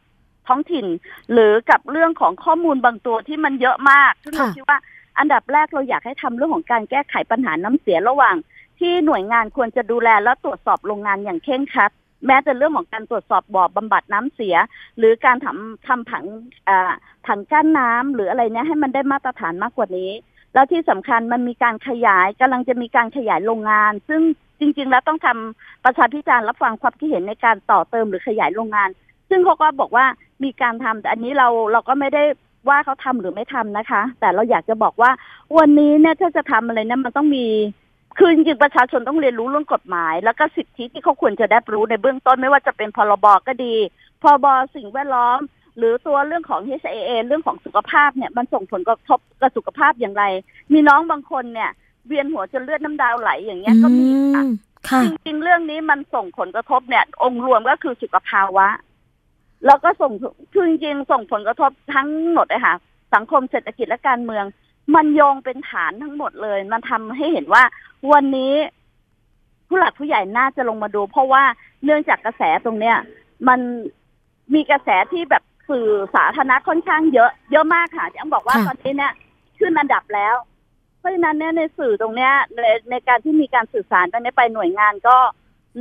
[0.48, 0.86] ท้องถิ่น
[1.32, 4.78] หรือกับเรื่องของข้อมูลบางตัวที่มันเยอะมากซึ่งเราค่ะคิดว่า
[5.18, 8.36] อันดับแรกเราอยากให้ทำเรื่องของการแก้ไขปัญหาน้ำเสียระหว่าง
[8.78, 11.90] ที่หน่วยงานควรจะดูแลและตรวจสอบโรงงานอย่างเคร่งครัด
[12.26, 14.56] แม้แต่เรื่องของการตรวจสอบบ่อบำบัดน้ำเสีย
[14.98, 16.24] หรือการทำทำผัง
[16.68, 16.92] อ่า
[17.26, 20.10] ถังกั้นน้ำหรืออะไรเนี้ยให้มันได้มาตรฐานมากกว่านี้
[20.54, 24.22] แล้วที่สำคัญมันมีการขยายกำลังจะมีการขยายโรงงาน ซึ่ง
[24.60, 28.88] จริง ๆ แล้วต้องทำประชาพิจารณ์รับฟังความคิดเห็นในการต่อเติมหรือขยายโรงงาน
[29.28, 30.06] ซึ่งเขาก็บอกว่า
[30.44, 32.22] มีการทำแต่อันนี้เราเราก็ไม่ได้
[32.68, 35.10] ว่าเขาทำหรือไม่ทำนะคะ แต่เราอยากจะบอกว่า
[35.58, 37.46] วันนี้เนี่ยถ้าจะทำอะไรเนี่ยมันต้องมี
[38.18, 43.74] คือจริงๆประชาชนต้องเรียนรู้เรื่องกฎหมาย แล้วก็สิทธิที่เขาควรจะได้รู้ในเบื้องต้นไม่ว่าจะเป็นพรบก็ดี
[44.22, 45.38] พรบสิ่งแวดล้อม
[45.78, 50.24] หรือตัวเรื่องของ HAA เรื่องของสุขภาพเนี่ยมันส่งผลกระทบกับสุขภาพอย่างไร
[50.72, 51.70] มีน้องบางคนเนี่ย
[52.06, 54.52] เวียนหัวจนเลือดน้ำดาวไหลอย่างเงี้ยก็มีค่ะอืม
[54.88, 58.68] ค่ะจริงๆเรื่องนี้มันส่งผลกระทบเนี่ย องค์รวมก็คือสุขภาวะ
[59.66, 60.12] แล้วก็ส่ง
[60.52, 62.74] คือจริงๆส่งผลกระทบทั้งหมดเลยค่ะ
[63.14, 64.44] สังคมเศรษฐกิจและการเมือง
[64.94, 67.62] มันโยงเป็นฐานทั้งหมดเลย มันทำให้เห็นว่า
[68.12, 68.54] วันนี้
[69.68, 71.44] ผู้หลักผู้ใหญ่น่าจะลงมาดู เพราะว่า
[71.84, 72.96] เนื่องจากกระแสตรงเนี้ย
[73.48, 73.60] มัน
[74.54, 79.12] มีกระแสที่แบบ สื่อสาธารณะค่อนข้างเยอะเยอะมากค่ะจะต้องบอกว่าค่ะตอนนี้เนี่ย
[79.58, 80.34] ขึ้นอันดับแล้ว
[80.98, 85.16] เพราะฉะนั้นเนี่ยในสื่อตรงเนี้ยในในการที่มีการสื่อสารตรงนี้ไปหน่วยงานก็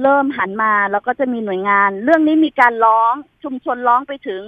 [0.01, 3.13] เริ่มหันมาแล้วก็จะมีหน่วยงาน เรื่องนี้มีการร้อง
[3.43, 4.43] ชุมชนร้องไปถึง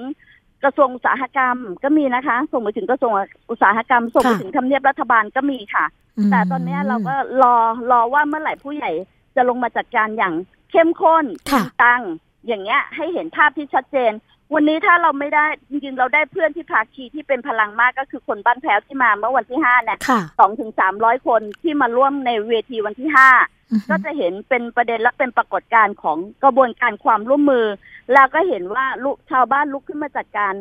[0.63, 3.11] กระทรวงอุตสาหกรรมก็มีนะคะ ส่งไปถึงกระทรวง
[3.49, 5.85] อุตสาหกรรม ส่งไปค่ะถึงทำเนียบรัฐบาลก็มีค่ะ
[6.29, 7.55] มแต่ตอนเนี้ยเราก็รอ
[7.91, 8.91] รอว่าเมื่อไหร่ผู้ใหญ่
[9.35, 10.33] จะลงมาจัดการอย่าง
[10.71, 12.01] เข้มข้นจริค่ะงจัง
[12.47, 14.11] อย่างเงี้ยให้เห็นภาพที่ชัดเจน
[14.54, 23.30] วันนี้ถ้าเราไม่ได้จริงๆเราได้เพื่อนที่ภาคีที่เป็นพลังมากก็คือคนบ้านแพ้วที่มาเมื่อวันที่ห้าเนี่ยค่ะสองถึงสามร้อยคนที่มาร่วมในเวทีวันที่ห้า
[23.72, 27.66] อือหืก็อจะเห็นเป็นประเด็นและเป็นปรากฏการณ์ของกระบวนการความร่วมมือ
[28.14, 30.54] แล้วก็เห็นว่าลูกชาวบ้านลุกขึ้นมาจัดการ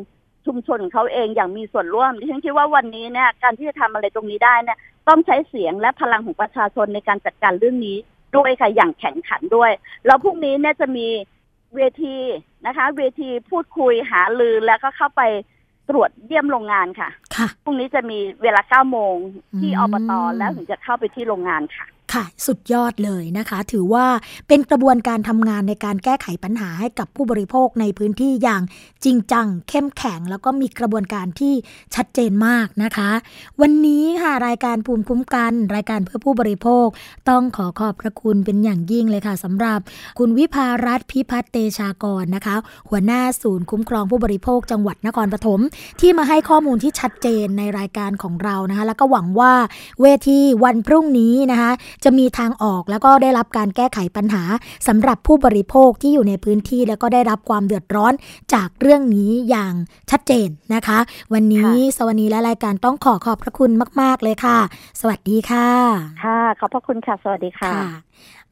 [0.47, 4.79] ชุมชนของเขาเองอย่างมีส่วนร่วมดิฉันคิดว่าวันนี้เนี่ยการที่จะทำอะไรตรงนี้ได้เนี่ย
[5.09, 7.97] ต้องใช้เสียงและพลังของประชาชนในการจัดการเรื่องนี้
[8.37, 9.71] ด้วยค่ะอย่างแข็งขันด้วย
[10.07, 11.07] แล้วพรุ่งนี้เนี่ยจะมี
[11.77, 12.17] เวที
[12.67, 15.23] นะคะ เวทีพูดคุยหาลือแล้วก็เข้าไป
[15.89, 19.17] ตรวจเยี่ยมโรงงานค่ะ ค่ะ พรุ่งนี้จะมีเวลาเก้าโมง
[19.61, 24.07] ที่อือม บตแล้วถึงจะเข้าไปที่โรงงานค่ะ ค่ะ สุดยอดเลยนะคะ ถือว่า
[24.49, 28.63] เป็นกระบวนการทำงานในการแก้ไขปัญหาให้กับผู้บริโภคในพื้นที่อย่าง
[29.05, 31.55] จริงจัง เข้มแข็ง แล้วก็มีกระบวนการที่
[31.95, 33.11] ชัดเจนมากนะคะ
[33.61, 36.87] วันนี้ค่ะรายการภูมิคุ้มกัน รายการเพื่อผู้บริโภค
[37.29, 39.81] ต้องขอขอบพระคุณเป็นอย่างยิ่งเลยค่ะสำหรับ
[40.19, 42.55] คุณวิภารัตนพิพัฒเตชากรนะคะ
[42.89, 45.61] หัวหน้าศูนย์คุ้มครองผู้บริโภค จังหวัดนครปฐม
[46.01, 49.53] ที่มาให้ข้อมูลที่ชัดเจนในรายการของเรานะคะ แล้วก็หวังว่า
[50.01, 51.71] เวทีวันพรุ่งนี้นะคะ
[52.05, 54.43] จะมีทางออกแล้วก็ได้รับการแก้ไขปัญหา
[54.89, 58.13] สำหรับผู้บริโภคที่อยู่ในพื้นที่ แล้วก็ได้รับความเดือดร้อน
[58.55, 59.75] จากเรื่องนี้อย่าง
[60.11, 60.99] ชัดเจนนะคะ
[61.33, 63.71] วันนี้สวัสดีและรายการต้องขอขอบพระคุณ
[64.01, 64.59] มาก ๆ เลยค่ะ
[65.01, 65.69] สวัสดีค่ะ
[66.25, 67.75] ค่ะ ขอบพระคุณค่ะ สวัสดีค่ะ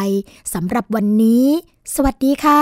[0.53, 1.45] สำหรับวันนี้
[1.95, 2.61] สวัสดีค่ะ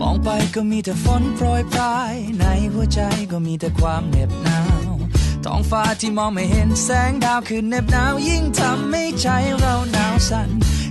[0.00, 3.00] มองไปก็มีแต่ฝนโปรยปลาย ในหัวใจ
[3.30, 4.73] ก็มีแต่ความเหน็บหนาว
[5.44, 9.26] ท้องฟ้าที่มองไม่เห็นแสงดาวคือเหน็บหนาวยิ่งทำให้ใจ
[9.58, 10.48] เราหนาวสั่น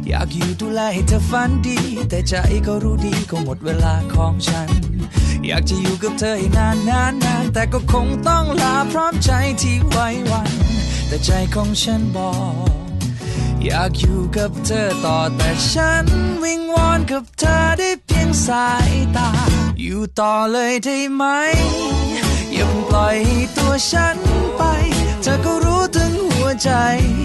[0.07, 1.79] อยากอยู่ดูแลให้เธอฝันดี
[2.09, 2.33] แต่ใจ
[2.67, 4.69] ก็รู้ดีก็หมดเวลาของฉัน
[5.47, 9.31] อยากจะอยู่กับเธอให้นานนานนานแต่ก็คงต้องลาพร้อมใจ
[9.61, 10.51] ที่ไว้วัน
[11.07, 12.31] แต่ใจของฉันบอ
[12.67, 12.69] ก
[13.63, 16.05] อยากอยู่กับเธอต่อแต่ฉัน
[16.43, 19.29] วิงวอนกับเธอได้เพียงสายตา
[19.81, 21.23] อยู่ต่อเลยได้ไหม
[22.63, 23.17] อย่าเพิ่งปล่อย
[23.57, 24.17] ตัวฉัน
[24.57, 24.61] ไป
[25.23, 26.69] เธอก็รู้ถึงหัวใจ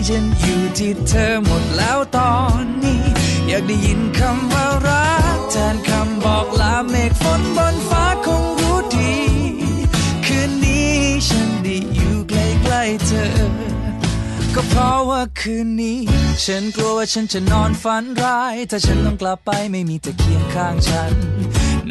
[0.09, 3.03] ฉันอยู่ที่เธอหมดแล้วตอนนี้
[3.49, 9.17] อยากได้ยินคำว่ารักแทนคำบอกลาเมฆฝนบนฟ้าคงรู้ดี
[10.27, 10.95] คืนนี้
[11.29, 13.31] ฉันได้อยู่ใกล้ๆเธอ
[14.55, 15.99] ก็เพราะว่าคืนนี้
[16.45, 21.15] ฉันกลัวว่าฉันจะนอนฝันร้าย ถ้าฉันต้องกลับไปไม่มีเธอเคียงข้างฉัน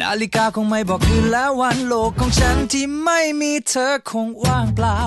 [0.00, 4.98] นาฬิกาคงไม่บอกคืนแล้ววันโลกของฉันที่ไม่มีเธอคงว่างเปล่า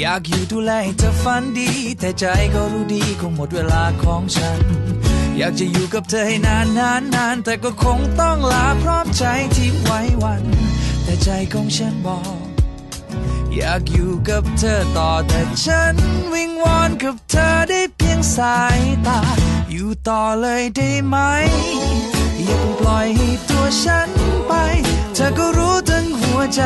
[0.00, 1.70] อยากอยู่ดูแลให้เธอฝันดี
[2.00, 2.24] แต่ใจ
[2.54, 4.60] ก็รู้ดีคงหมดเวลาของฉัน
[5.38, 9.24] อยากจะอยู่กับเธอให้นานนานนานแต่ก็คงต้องลาพร้อมใจ
[9.56, 10.42] ที่ไว้วัน
[11.04, 12.44] แต่ใจของฉันบอก
[13.54, 15.94] อยากอยู่กับเธอต่อแต่ฉัน
[16.32, 19.20] วิงวอนกับเธอได้เพียงสายตา
[19.72, 21.16] อยู่ต่อเลยได้ไหม
[22.80, 24.10] ปล่อยให้ตัวฉัน
[24.48, 24.52] ไป
[25.14, 26.62] เธอก็รู้ทั้งหัวใจ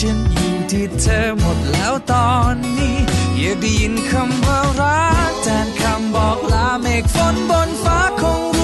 [0.00, 2.96] ฉันอยู่ที่เธอหมดแล้วตอนนี้
[3.38, 8.57] อยากได้ยินคำว่ารักแทนคำบอกลาเมฆฝนบนฟ้าคง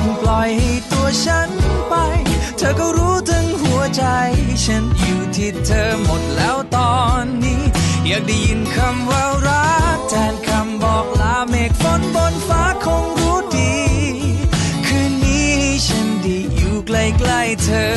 [0.00, 1.50] ดปล่อยให้ตัวฉัน
[1.88, 1.94] ไป
[2.58, 4.04] เธอก็รู้ทั้งหัวใจ
[4.64, 7.62] ฉันอยู่ที่เธอหมดแล้วตอนนี้
[8.06, 13.76] อยากได้ยินคำว่ารักแทนคำบอกลาเมฆฝนบนฟ้าคงรู้ดี
[14.86, 15.54] คืนนี้
[15.86, 16.90] ฉันดีอยู่ใก
[17.30, 17.92] ล้ๆเธอ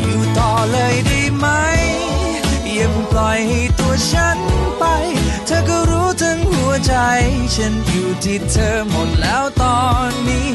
[0.00, 1.46] อยู่ต่อเลยได้ไหม
[2.74, 4.38] อย่าเพิ่งปล่อยให้ตัวฉัน
[4.78, 4.84] ไป
[5.46, 6.94] เธอก็รู้ทั้งหัวใจ
[7.54, 10.46] ฉันอยู่ที่เธอหมดแล้วตอนนี้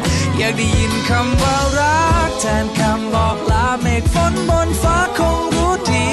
[0.44, 6.10] อยากได้ยินคำว่ารักแทนคำบอกลาเมฆฝนบนฟ้าคงรู้ดี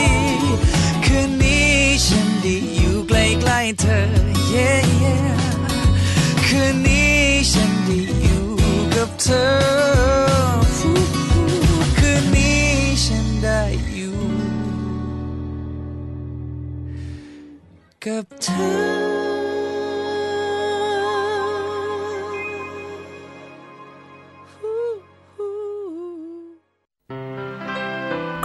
[1.04, 1.72] คืนนี้
[2.06, 3.12] ฉันได้อยู่ใก
[3.50, 4.00] ล้ๆเธอ
[4.52, 5.26] yeah, yeah
[6.46, 7.18] คืนนี้
[7.52, 8.46] ฉันได้อยู่
[8.94, 9.48] กับเธอ
[11.98, 12.66] คืนนี้
[13.04, 13.62] ฉันได้
[13.94, 14.18] อยู่
[18.04, 18.48] กับเธ
[19.26, 19.27] อ